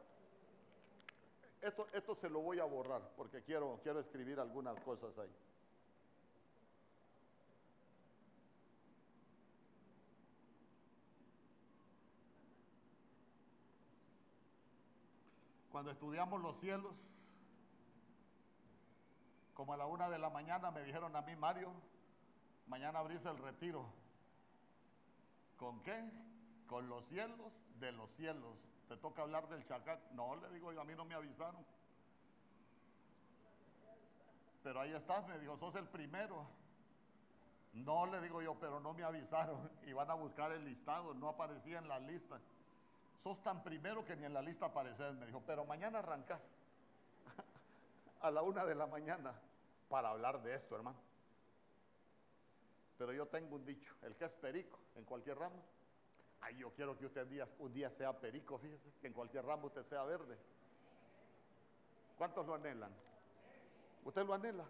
[1.67, 5.35] Esto, esto se lo voy a borrar porque quiero, quiero escribir algunas cosas ahí.
[15.73, 16.95] Cuando estudiamos los cielos,
[19.53, 21.73] como a la una de la mañana me dijeron a mí, Mario,
[22.69, 23.85] mañana abrís el retiro.
[25.57, 26.01] ¿Con qué?
[26.69, 28.57] Con los cielos de los cielos.
[28.89, 30.01] ¿Te toca hablar del chacat?
[30.13, 31.65] No, le digo yo, a mí no me avisaron.
[34.63, 36.47] Pero ahí estás, me dijo, sos el primero.
[37.73, 39.71] No, le digo yo, pero no me avisaron.
[39.87, 42.41] Y van a buscar el listado, no aparecía en la lista.
[43.23, 46.41] Sos tan primero que ni en la lista apareces, me dijo, pero mañana arrancás
[48.21, 49.35] a la una de la mañana
[49.89, 50.99] para hablar de esto, hermano.
[52.99, 55.63] Pero yo tengo un dicho, el que es perico en cualquier ramo.
[56.41, 59.45] Ay, yo quiero que usted un día, un día sea perico, fíjese, que en cualquier
[59.45, 60.39] ramo usted sea verde.
[62.17, 62.93] ¿Cuántos lo anhelan?
[64.05, 64.65] ¿Usted lo anhela?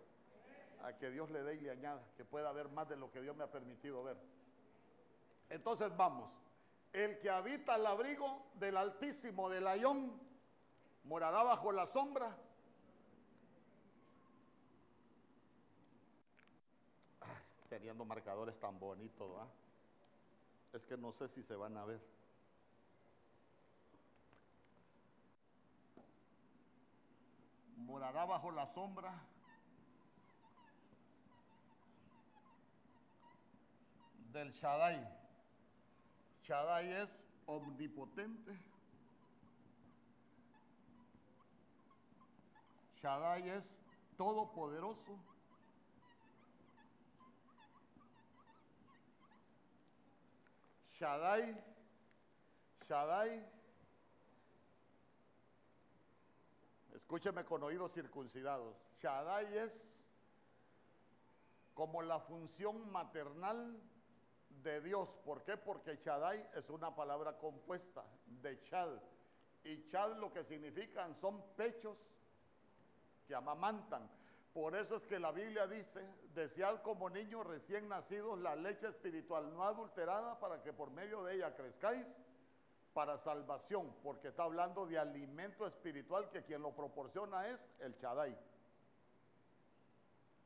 [0.82, 3.20] A que Dios le dé y le añada, que pueda ver más de lo que
[3.20, 4.16] Dios me ha permitido ver.
[5.48, 6.30] Entonces vamos,
[6.92, 10.18] el que habita al abrigo del Altísimo, del Ayón,
[11.04, 12.36] morará bajo la sombra
[17.68, 19.30] teniendo marcadores tan bonitos,
[20.76, 21.98] es que no sé si se van a ver.
[27.78, 29.10] Morará bajo la sombra
[34.34, 35.02] del Shaddai.
[36.42, 38.60] Shaddai es omnipotente.
[43.00, 43.80] Shaddai es
[44.18, 45.35] todopoderoso.
[50.98, 51.54] Shaddai,
[52.88, 53.46] Shaddai,
[56.94, 58.74] escúcheme con oídos circuncidados.
[59.02, 60.02] Shaddai es
[61.74, 63.78] como la función maternal
[64.48, 65.18] de Dios.
[65.22, 65.58] ¿Por qué?
[65.58, 68.98] Porque Shaddai es una palabra compuesta de Chad.
[69.64, 71.98] Y Chad lo que significan son pechos
[73.26, 74.08] que amamantan.
[74.56, 76.00] Por eso es que la Biblia dice,
[76.32, 81.34] desead como niños recién nacidos la leche espiritual no adulterada para que por medio de
[81.34, 82.06] ella crezcáis
[82.94, 88.34] para salvación, porque está hablando de alimento espiritual que quien lo proporciona es el Chadai.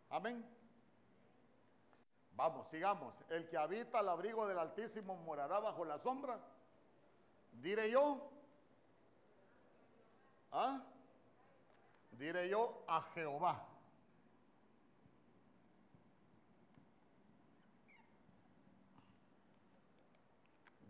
[0.08, 0.44] Amén.
[2.32, 3.14] Vamos, sigamos.
[3.28, 6.40] El que habita al abrigo del Altísimo morará bajo la sombra.
[7.52, 8.28] Diré yo.
[10.50, 10.82] ¿Ah?
[12.10, 13.69] Diré yo a Jehová.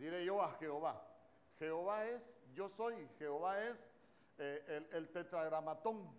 [0.01, 1.01] Diré yo a Jehová.
[1.59, 3.92] Jehová es, yo soy, Jehová es
[4.38, 6.11] eh, el, tetragramatón.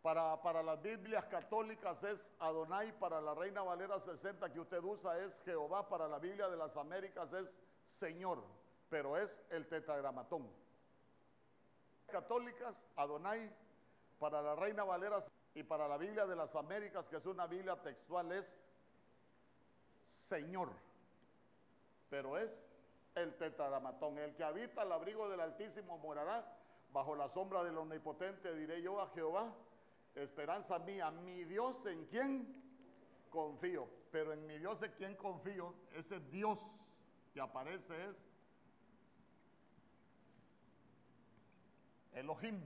[0.00, 5.18] Para, para, las Biblias católicas es Adonai, para la Reina Valera 60 que usted usa
[5.18, 7.56] es Jehová, para la Biblia de las Américas es
[7.86, 8.42] Señor,
[8.88, 10.48] pero es el tetragramatón.
[12.06, 13.52] Católicas, Adonai,
[14.18, 15.18] para la Reina Valera
[15.54, 18.60] y para la Biblia de las Américas, que es una Biblia textual, es
[20.04, 20.68] Señor
[22.12, 22.50] pero es
[23.14, 24.18] el tetragramatón.
[24.18, 26.46] El que habita el abrigo del Altísimo morará
[26.92, 29.50] bajo la sombra del Omnipotente, diré yo a Jehová,
[30.14, 32.62] esperanza mía, mi Dios en quien
[33.30, 33.88] confío.
[34.10, 36.60] Pero en mi Dios en quien confío, ese Dios
[37.32, 38.22] que aparece es
[42.12, 42.60] Elohim.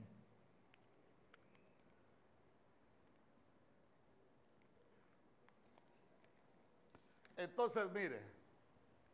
[7.36, 8.36] Entonces, mire,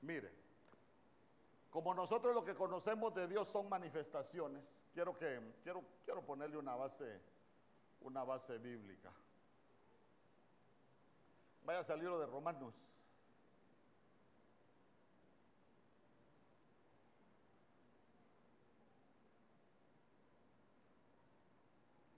[0.03, 0.31] Mire,
[1.71, 6.75] como nosotros lo que conocemos de Dios son manifestaciones, quiero que quiero quiero ponerle una
[6.75, 7.21] base
[8.01, 9.13] una base bíblica.
[11.65, 12.75] Vaya a salir de Romanos.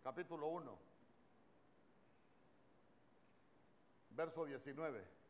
[0.03, 0.79] Capítulo 1.
[4.11, 5.24] Verso 19.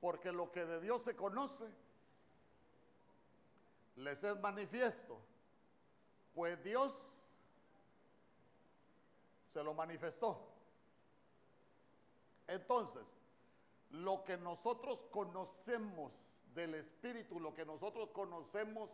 [0.00, 1.68] Porque lo que de Dios se conoce
[3.96, 5.18] les es manifiesto.
[6.34, 7.22] Pues Dios
[9.52, 10.48] se lo manifestó.
[12.46, 13.04] Entonces,
[13.90, 16.12] lo que nosotros conocemos
[16.54, 18.90] del Espíritu, lo que nosotros conocemos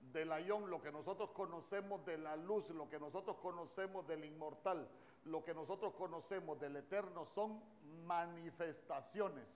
[0.00, 4.88] del ayón, lo que nosotros conocemos de la luz, lo que nosotros conocemos del inmortal,
[5.24, 7.62] lo que nosotros conocemos del eterno son
[8.06, 9.46] manifestaciones.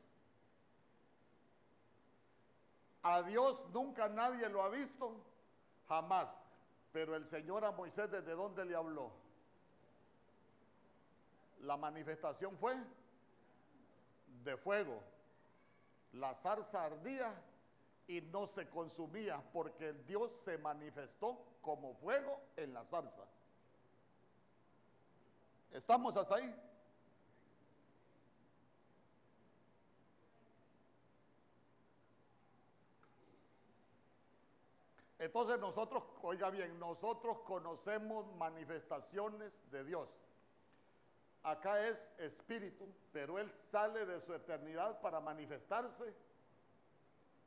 [3.02, 5.16] A Dios nunca nadie lo ha visto,
[5.88, 6.28] jamás.
[6.92, 9.10] Pero el Señor a Moisés, ¿desde dónde le habló?
[11.60, 12.76] La manifestación fue
[14.44, 15.02] de fuego.
[16.12, 17.32] La zarza ardía
[18.06, 23.24] y no se consumía porque Dios se manifestó como fuego en la zarza.
[25.70, 26.54] ¿Estamos hasta ahí?
[35.22, 40.08] Entonces nosotros, oiga bien, nosotros conocemos manifestaciones de Dios.
[41.44, 46.12] Acá es espíritu, pero Él sale de su eternidad para manifestarse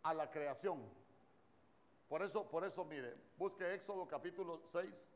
[0.04, 0.90] a la creación.
[2.08, 5.10] Por eso, por eso, mire, busque Éxodo capítulo 6.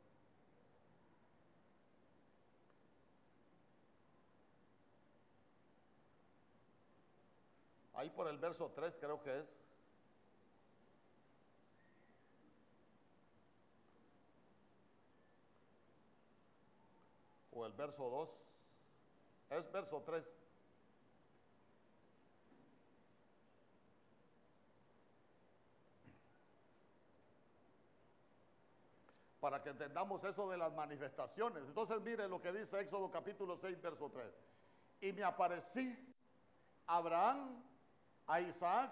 [7.93, 9.68] Ahí por el verso 3 creo que es.
[17.51, 18.29] El verso 2,
[19.49, 20.23] es verso 3.
[29.39, 31.63] Para que entendamos eso de las manifestaciones.
[31.65, 34.33] Entonces mire lo que dice Éxodo capítulo 6, verso 3.
[35.01, 35.97] Y me aparecí
[36.85, 37.63] a Abraham,
[38.27, 38.91] a Isaac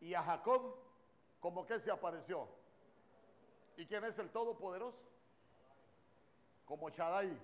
[0.00, 0.88] y a Jacob
[1.40, 2.48] ¿Cómo que se apareció?
[3.76, 4.98] ¿Y quién es el Todopoderoso?
[6.64, 7.38] Como Shaddai.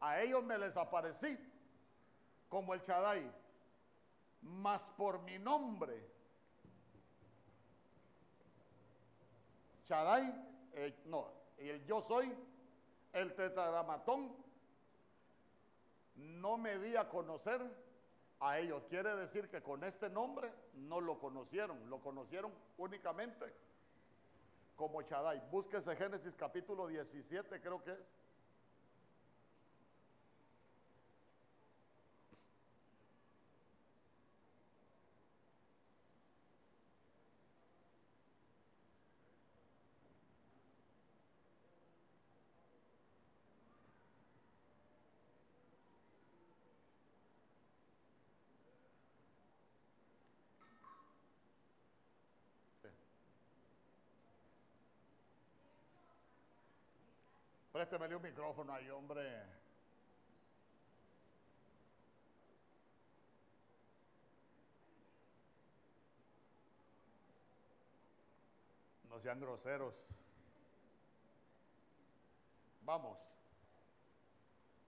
[0.00, 1.38] A ellos me les aparecí
[2.48, 3.30] como el Shaddai,
[4.42, 6.14] mas por mi nombre.
[9.86, 10.34] Shaddai,
[10.72, 12.32] eh, no, el yo soy,
[13.12, 14.34] el tetragramatón,
[16.16, 17.60] no me di a conocer
[18.40, 18.84] a ellos.
[18.88, 23.52] Quiere decir que con este nombre no lo conocieron, lo conocieron únicamente
[24.76, 25.42] como Shaddai.
[25.50, 28.23] Búsquese Génesis capítulo 17, creo que es.
[57.74, 59.42] Préstemele un micrófono ahí, hombre.
[69.08, 69.92] No sean groseros.
[72.82, 73.18] Vamos.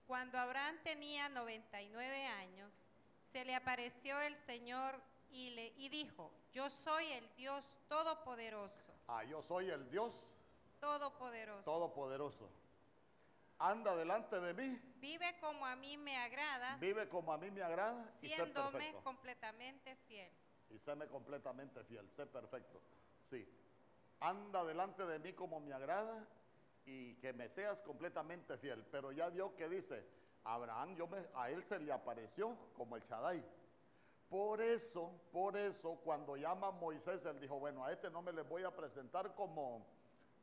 [0.07, 2.87] Cuando Abraham tenía 99 años,
[3.21, 9.25] se le apareció el Señor y, le, y dijo, yo soy el Dios todopoderoso, Ah,
[9.25, 10.23] yo soy el Dios
[10.79, 11.69] todopoderoso.
[11.69, 12.49] Todopoderoso.
[13.59, 17.61] Anda delante de mí, Vive como a mí me agradas, vive como a mí me
[17.61, 19.03] agrada y sé siéndome perfecto.
[19.03, 20.31] completamente fiel.
[20.69, 22.81] Y séme completamente fiel, sé perfecto.
[23.29, 23.47] Sí.
[24.19, 26.27] Anda delante de mí como me agrada
[26.85, 28.85] y que me seas completamente fiel.
[28.91, 30.05] Pero ya vio que dice,
[30.43, 33.43] Abraham, yo me, a él se le apareció como el Shaddai.
[34.29, 38.33] Por eso, por eso, cuando llama a Moisés, él dijo, bueno, a este no me
[38.33, 39.85] le voy a presentar como,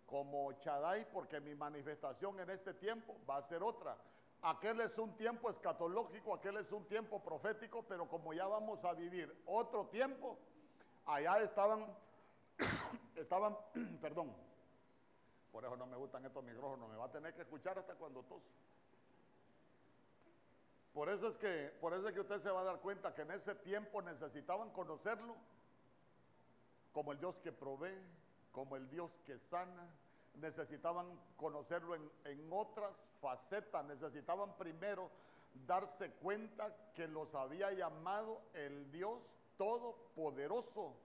[0.06, 3.96] como Shaddai, porque mi manifestación en este tiempo va a ser otra.
[4.42, 8.92] Aquel es un tiempo escatológico, aquel es un tiempo profético, pero como ya vamos a
[8.92, 10.38] vivir otro tiempo,
[11.06, 11.86] allá estaban,
[13.16, 13.56] estaban,
[14.02, 14.34] perdón,
[15.50, 18.22] por eso no me gustan estos micrófonos, me va a tener que escuchar hasta cuando
[18.24, 18.42] tos.
[20.92, 23.22] Por eso es que, por eso es que usted se va a dar cuenta que
[23.22, 25.34] en ese tiempo necesitaban conocerlo
[26.92, 27.98] como el Dios que provee,
[28.54, 29.86] como el Dios que sana.
[30.34, 33.84] Necesitaban conocerlo en, en otras facetas.
[33.84, 35.10] Necesitaban primero
[35.66, 40.96] darse cuenta que los había llamado el Dios Todopoderoso.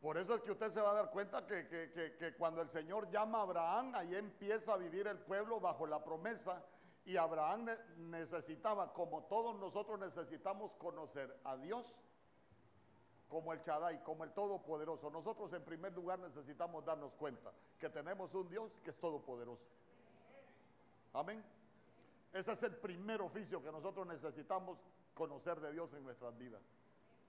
[0.00, 2.62] Por eso es que usted se va a dar cuenta que, que- que- que cuando
[2.62, 6.62] el Señor llama a Abraham, ahí empieza a vivir el pueblo bajo la promesa.
[7.04, 11.94] Y Abraham ne- necesitaba, como todos nosotros necesitamos conocer a Dios
[13.30, 15.08] como el Shaddai, como el Todopoderoso.
[15.08, 19.64] Nosotros en primer lugar necesitamos darnos cuenta que tenemos un Dios que es todopoderoso.
[21.14, 21.42] Amén.
[22.32, 24.78] Ese es el primer oficio que nosotros necesitamos
[25.14, 26.60] conocer de Dios en nuestras vidas.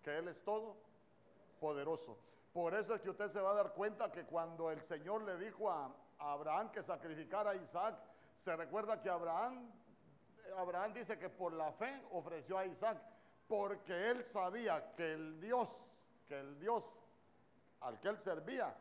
[0.03, 2.17] Que Él es todopoderoso.
[2.51, 5.37] Por eso es que usted se va a dar cuenta que cuando el Señor le
[5.37, 5.85] dijo a,
[6.19, 7.95] a Abraham que sacrificara a Isaac,
[8.35, 9.71] se recuerda que Abraham,
[10.57, 12.97] Abraham dice que por la fe ofreció a Isaac,
[13.47, 15.90] porque él sabía que el Dios,
[16.39, 16.83] el Dios
[17.81, 18.75] al que él servía,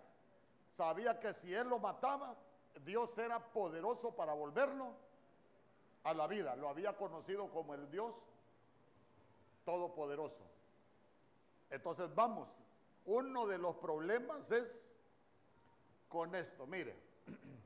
[0.77, 2.37] sabía que si él lo mataba,
[2.85, 4.95] Dios era poderoso para volverlo
[6.05, 6.57] a la vida.
[6.57, 8.15] Lo había conocido como el Dios
[9.65, 10.45] todopoderoso.
[11.71, 12.49] Entonces vamos,
[13.07, 14.91] uno de los problemas es
[16.09, 16.97] con esto, mire.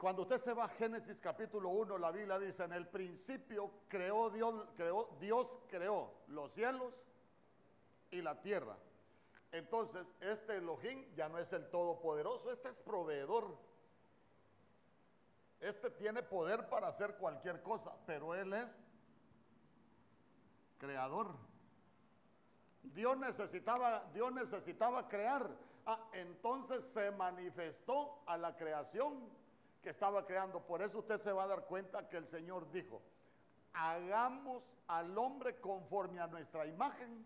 [0.00, 4.28] Cuando usted se va a Génesis capítulo 1, la Biblia dice, en el principio creó
[4.28, 6.92] Dios, creó, Dios creó los cielos
[8.10, 8.76] y la tierra.
[9.52, 13.56] Entonces, este Elohim ya no es el todopoderoso, este es proveedor.
[15.60, 18.82] Este tiene poder para hacer cualquier cosa, pero él es
[20.78, 21.34] creador.
[22.82, 25.48] Dios necesitaba, Dios necesitaba crear.
[25.86, 29.30] Ah, entonces se manifestó a la creación
[29.82, 30.60] que estaba creando.
[30.66, 33.00] Por eso usted se va a dar cuenta que el Señor dijo,
[33.72, 37.24] hagamos al hombre conforme a nuestra imagen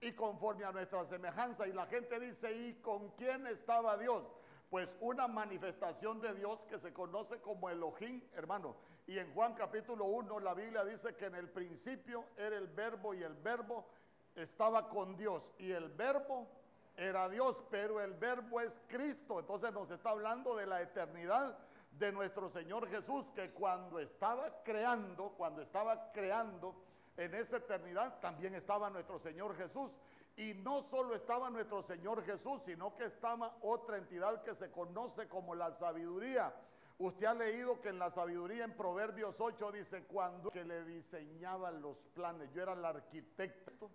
[0.00, 1.66] y conforme a nuestra semejanza.
[1.66, 4.24] Y la gente dice, ¿y con quién estaba Dios?
[4.70, 8.76] Pues una manifestación de Dios que se conoce como Elohim, hermano.
[9.06, 13.14] Y en Juan capítulo 1 la Biblia dice que en el principio era el verbo
[13.14, 13.86] y el verbo
[14.34, 15.54] estaba con Dios.
[15.58, 16.48] Y el verbo
[16.96, 19.38] era Dios, pero el verbo es Cristo.
[19.38, 21.56] Entonces nos está hablando de la eternidad
[21.92, 26.74] de nuestro Señor Jesús, que cuando estaba creando, cuando estaba creando,
[27.16, 29.90] en esa eternidad también estaba nuestro Señor Jesús.
[30.36, 35.28] Y no solo estaba nuestro Señor Jesús, sino que estaba otra entidad que se conoce
[35.28, 36.54] como la sabiduría.
[36.98, 41.80] Usted ha leído que en la sabiduría en Proverbios 8 dice, cuando que le diseñaban
[41.80, 43.90] los planes, yo era el arquitecto,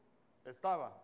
[0.45, 0.99] estaba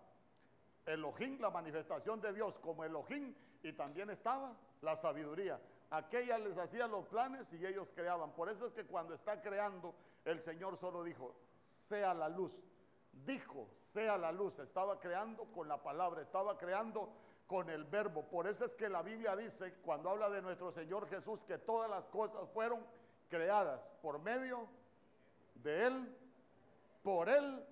[0.85, 5.59] Elohim, la manifestación de Dios como Elohim, y también estaba la sabiduría.
[5.89, 8.31] Aquella les hacía los planes y ellos creaban.
[8.33, 9.95] Por eso es que cuando está creando,
[10.25, 11.33] el Señor solo dijo,
[11.87, 12.61] sea la luz.
[13.11, 14.59] Dijo, sea la luz.
[14.59, 17.11] Estaba creando con la palabra, estaba creando
[17.47, 18.23] con el verbo.
[18.23, 21.89] Por eso es que la Biblia dice, cuando habla de nuestro Señor Jesús, que todas
[21.89, 22.85] las cosas fueron
[23.29, 24.67] creadas por medio
[25.55, 26.17] de Él,
[27.03, 27.65] por Él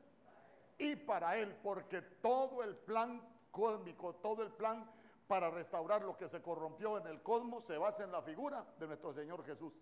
[0.77, 4.89] y para Él, porque todo el plan cósmico, todo el plan
[5.27, 8.87] para restaurar lo que se corrompió en el cosmos se basa en la figura de
[8.87, 9.73] nuestro Señor Jesús.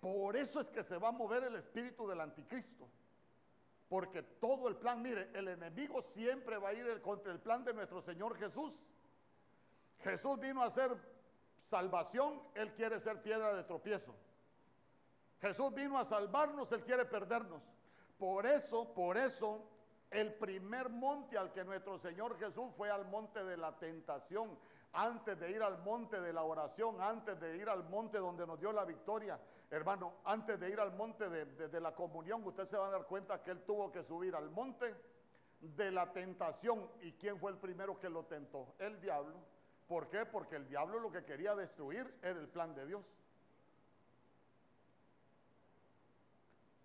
[0.00, 2.88] Por eso es que se va a mover el espíritu del anticristo.
[3.88, 7.72] Porque todo el plan, mire, el enemigo siempre va a ir contra el plan de
[7.72, 8.84] nuestro Señor Jesús.
[10.00, 10.96] Jesús vino a hacer
[11.68, 14.14] salvación, Él quiere ser piedra de tropiezo.
[15.40, 17.62] Jesús vino a salvarnos, Él quiere perdernos.
[18.18, 19.64] Por eso, por eso,
[20.10, 24.58] el primer monte al que nuestro Señor Jesús fue al monte de la tentación,
[24.92, 28.58] antes de ir al monte de la oración, antes de ir al monte donde nos
[28.58, 29.38] dio la victoria.
[29.70, 33.42] Hermano, antes de ir al monte de, la comunión, usted se va a dar cuenta
[33.42, 34.94] que él tuvo que subir al monte
[35.60, 36.90] de la tentación.
[37.02, 38.74] ¿Y quién fue el primero que lo tentó?
[38.78, 39.36] El diablo.
[39.86, 40.24] ¿Por qué?
[40.24, 43.04] Porque el diablo lo que quería destruir era el plan de Dios.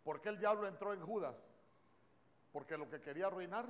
[0.03, 1.35] ¿Por qué el diablo entró en Judas?
[2.51, 3.65] Porque lo que quería arruinar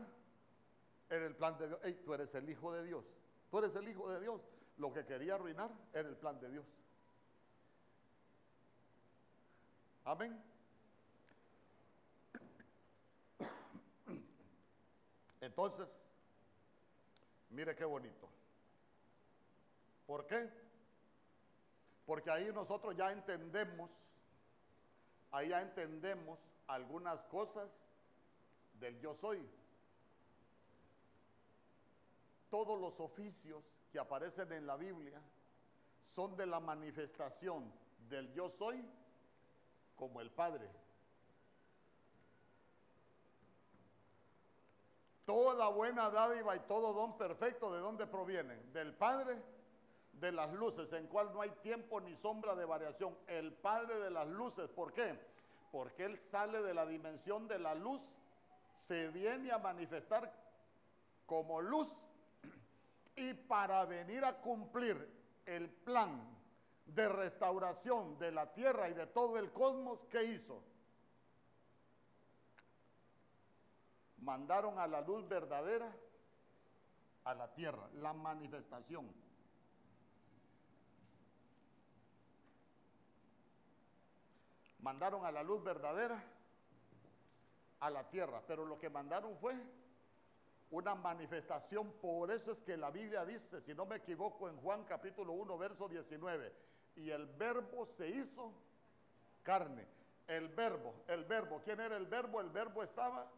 [1.10, 1.80] era el plan de Dios.
[1.84, 3.06] Hey, tú eres el hijo de Dios.
[3.54, 4.42] Tú eres el hijo de Dios.
[4.78, 6.66] Lo que quería arruinar era el plan de Dios.
[10.06, 10.44] Amén.
[15.40, 16.02] Entonces,
[17.52, 18.28] mire qué bonito.
[20.08, 20.50] ¿Por qué?
[22.08, 23.92] Porque ahí nosotros ya entendemos
[25.30, 27.70] ahí ya entendemos algunas cosas
[28.80, 29.48] del yo soy.
[32.54, 35.20] Todos los oficios que aparecen en la Biblia
[36.06, 37.74] son de la manifestación
[38.08, 38.88] del yo soy
[39.96, 40.70] como el Padre.
[45.26, 48.72] Toda buena dádiva y todo don perfecto, ¿de dónde provienen?
[48.72, 49.42] Del Padre
[50.12, 53.18] de las luces, en cual no hay tiempo ni sombra de variación.
[53.26, 55.20] El Padre de las luces, ¿por qué?
[55.72, 58.04] Porque Él sale de la dimensión de la luz,
[58.76, 60.32] se viene a manifestar
[61.26, 61.98] como luz
[63.16, 65.10] y para venir a cumplir
[65.46, 66.22] el plan
[66.86, 70.64] de restauración de la tierra y de todo el cosmos, ¿qué hizo?
[74.18, 75.92] Mandaron a la luz verdadera
[77.26, 79.24] a la tierra, la manifestación.
[84.84, 86.22] mandaron a la luz verdadera
[87.80, 89.56] a la tierra, pero lo que mandaron fue
[90.70, 94.84] una manifestación, por eso es que la Biblia dice, si no me equivoco, en Juan
[94.86, 96.52] capítulo 1, verso 19,
[96.96, 98.54] y el verbo se hizo
[99.44, 99.86] carne.
[100.28, 102.40] El verbo, el verbo, ¿quién era el verbo?
[102.40, 103.30] El verbo estaba,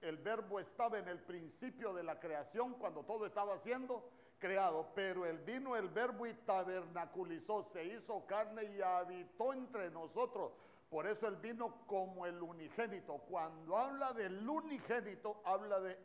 [0.00, 5.26] el verbo estaba en el principio de la creación cuando todo estaba siendo creado, pero
[5.26, 10.52] él vino el verbo y tabernaculizó, se hizo carne y habitó entre nosotros.
[10.88, 13.18] Por eso él vino como el unigénito.
[13.28, 15.96] Cuando habla del unigénito, habla de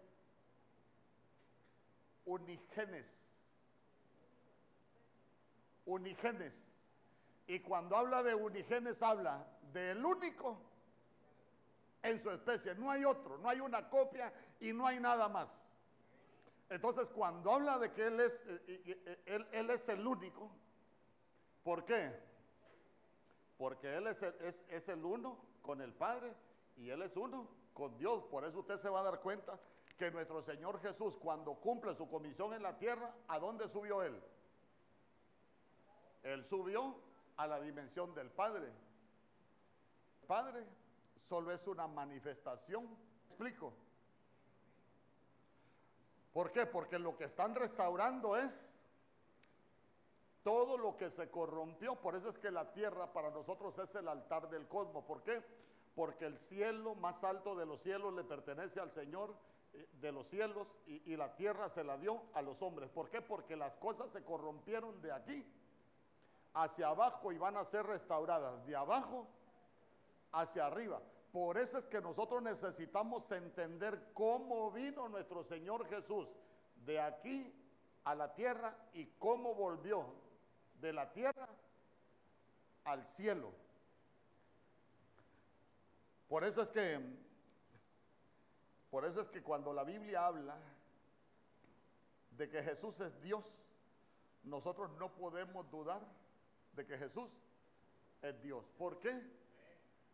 [2.25, 3.27] unigenes.
[5.85, 6.67] Unigenes.
[7.47, 10.59] Y cuando habla de unigenes, habla del único
[12.01, 12.75] en su especie.
[12.75, 15.61] No hay otro, no hay una copia y no hay nada más.
[16.69, 20.49] Entonces, cuando habla de que Él es, eh, eh, él, él es el único,
[21.63, 22.11] ¿por qué?
[23.57, 24.33] Porque Él es el,
[24.69, 26.33] es, el uno con el Padre
[26.75, 28.23] y Él es uno con Dios.
[28.25, 29.59] Por eso usted se va a dar cuenta
[29.97, 34.21] que nuestro Señor Jesús, cuando cumple su comisión en la tierra, ¿a dónde subió Él?
[36.23, 36.95] Él subió
[37.37, 38.71] a la dimensión del Padre.
[40.27, 40.65] Padre
[41.21, 42.87] solo es una manifestación.
[43.27, 43.73] ¿Explico?
[46.33, 46.65] ¿Por qué?
[46.65, 48.73] Porque lo que están restaurando es
[50.43, 51.95] todo lo que se corrompió.
[51.95, 55.05] Por eso es que la tierra para nosotros es el altar del cosmos.
[55.05, 55.41] ¿Por qué?
[55.95, 59.35] Porque el cielo más alto de los cielos le pertenece al Señor
[59.93, 62.89] de los cielos y, la tierra se la dio a los hombres.
[62.89, 63.21] ¿Por qué?
[63.21, 65.45] Porque las cosas se corrompieron de aquí
[66.53, 69.27] hacia abajo y van a ser restauradas de abajo
[70.31, 71.01] hacia arriba.
[71.31, 76.29] Por eso es que nosotros necesitamos entender cómo vino nuestro Señor Jesús
[76.85, 77.53] de aquí
[78.05, 80.05] a la tierra y cómo volvió
[80.79, 81.49] de la tierra
[82.85, 83.51] al cielo.
[86.27, 86.99] Por eso es que
[88.95, 90.57] por eso es que cuando la Biblia habla
[92.31, 93.53] de que Jesús es Dios,
[94.43, 95.99] nosotros no podemos dudar
[96.71, 97.29] de que Jesús
[98.21, 98.71] es Dios.
[98.77, 99.21] ¿Por qué?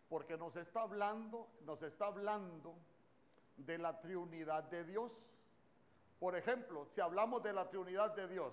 [0.09, 2.75] Porque nos está hablando, nos está hablando
[3.55, 5.15] de la triunidad de Dios.
[6.19, 8.51] Por ejemplo, si hablamos de la triunidad de Dios,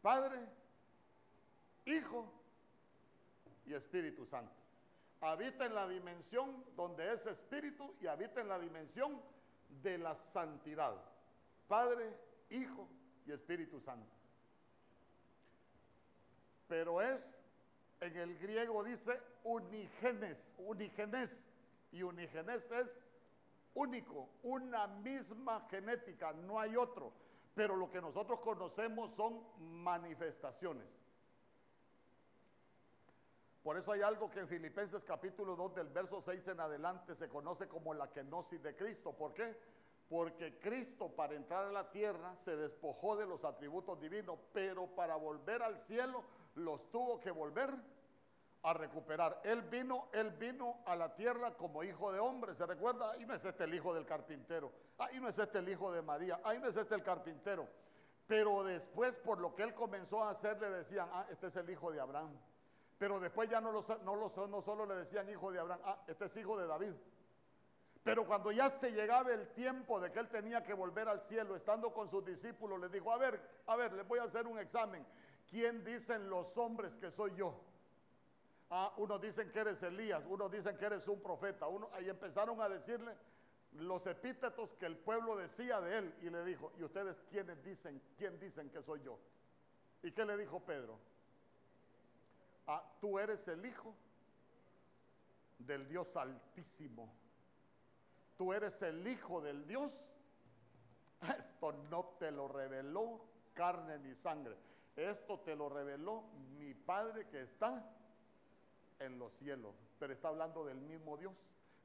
[0.00, 0.48] Padre,
[1.84, 2.24] Hijo
[3.66, 4.56] y Espíritu Santo.
[5.20, 9.20] Habita en la dimensión donde es Espíritu y habita en la dimensión
[9.82, 10.94] de la santidad.
[11.68, 12.16] Padre,
[12.50, 12.88] Hijo
[13.26, 14.12] y Espíritu Santo.
[16.68, 17.40] Pero es,
[18.00, 21.48] en el griego dice unigenes, unigenes.
[21.92, 23.04] Y unigenes es
[23.74, 27.12] único, una misma genética, no hay otro.
[27.54, 30.86] Pero lo que nosotros conocemos son manifestaciones.
[33.62, 37.28] Por eso hay algo que en Filipenses capítulo 2 del verso 6 en adelante se
[37.28, 39.12] conoce como la kenosis de Cristo.
[39.12, 39.56] ¿Por qué?
[40.08, 45.14] Porque Cristo para entrar a la tierra se despojó de los atributos divinos, pero para
[45.14, 46.24] volver al cielo
[46.56, 47.70] los tuvo que volver
[48.64, 49.40] a recuperar.
[49.44, 52.54] Él vino, él vino a la tierra como hijo de hombre.
[52.54, 53.12] ¿Se recuerda?
[53.12, 54.72] Ahí no es este el hijo del carpintero.
[54.98, 56.40] Ahí no es este el hijo de María.
[56.44, 57.68] Ahí no es este el carpintero.
[58.26, 61.70] Pero después, por lo que él comenzó a hacer, le decían, ah, este es el
[61.70, 62.36] hijo de Abraham.
[63.02, 66.04] Pero después ya no, lo, no, lo, no solo le decían hijo de Abraham, ah,
[66.06, 66.92] este es hijo de David.
[68.04, 71.56] Pero cuando ya se llegaba el tiempo de que él tenía que volver al cielo,
[71.56, 74.56] estando con sus discípulos, les dijo, a ver, a ver, les voy a hacer un
[74.56, 75.04] examen.
[75.50, 77.60] ¿Quién dicen los hombres que soy yo?
[78.70, 81.66] Ah, unos dicen que eres Elías, unos dicen que eres un profeta.
[81.66, 83.16] Uno, ahí empezaron a decirle
[83.72, 88.00] los epítetos que el pueblo decía de él y le dijo, ¿y ustedes quiénes dicen,
[88.16, 89.18] quién dicen que soy yo?
[90.04, 91.00] ¿Y qué le dijo Pedro?
[92.66, 93.94] Ah, tú eres el hijo
[95.58, 97.12] del Dios altísimo.
[98.36, 99.92] Tú eres el hijo del Dios.
[101.38, 103.20] Esto no te lo reveló
[103.54, 104.56] carne ni sangre.
[104.96, 106.22] Esto te lo reveló
[106.58, 107.84] mi Padre que está
[108.98, 109.74] en los cielos.
[109.98, 111.32] Pero está hablando del mismo Dios.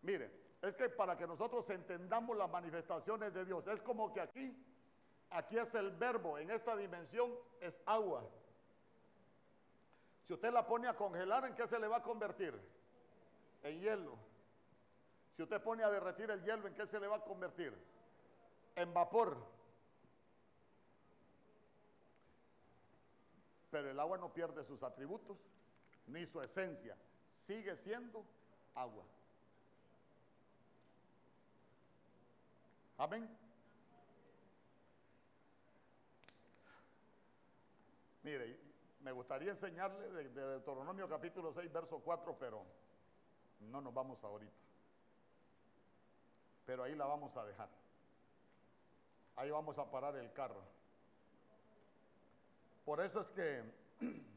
[0.01, 0.31] Mire,
[0.61, 4.55] es que para que nosotros entendamos las manifestaciones de Dios, es como que aquí,
[5.29, 7.31] aquí es el verbo, en esta dimensión
[7.61, 8.27] es agua.
[10.27, 12.53] Si usted la pone a congelar, ¿en qué se le va a convertir?
[13.63, 14.17] En hielo.
[15.37, 17.73] Si usted pone a derretir el hielo, ¿en qué se le va a convertir?
[18.75, 19.37] En vapor.
[23.71, 25.37] Pero el agua no pierde sus atributos
[26.07, 26.97] ni su esencia.
[27.31, 28.25] Sigue siendo
[28.75, 29.05] agua.
[32.97, 33.29] Amén.
[38.23, 38.66] Mire,
[39.07, 42.65] me gustaría enseñarle de, Deuteronomio capítulo 6, verso 4, pero
[43.61, 44.51] no nos vamos ahorita.
[46.65, 47.69] Pero ahí la vamos a dejar.
[49.37, 50.61] Ahí vamos a parar el carro.
[52.83, 53.63] Por eso es que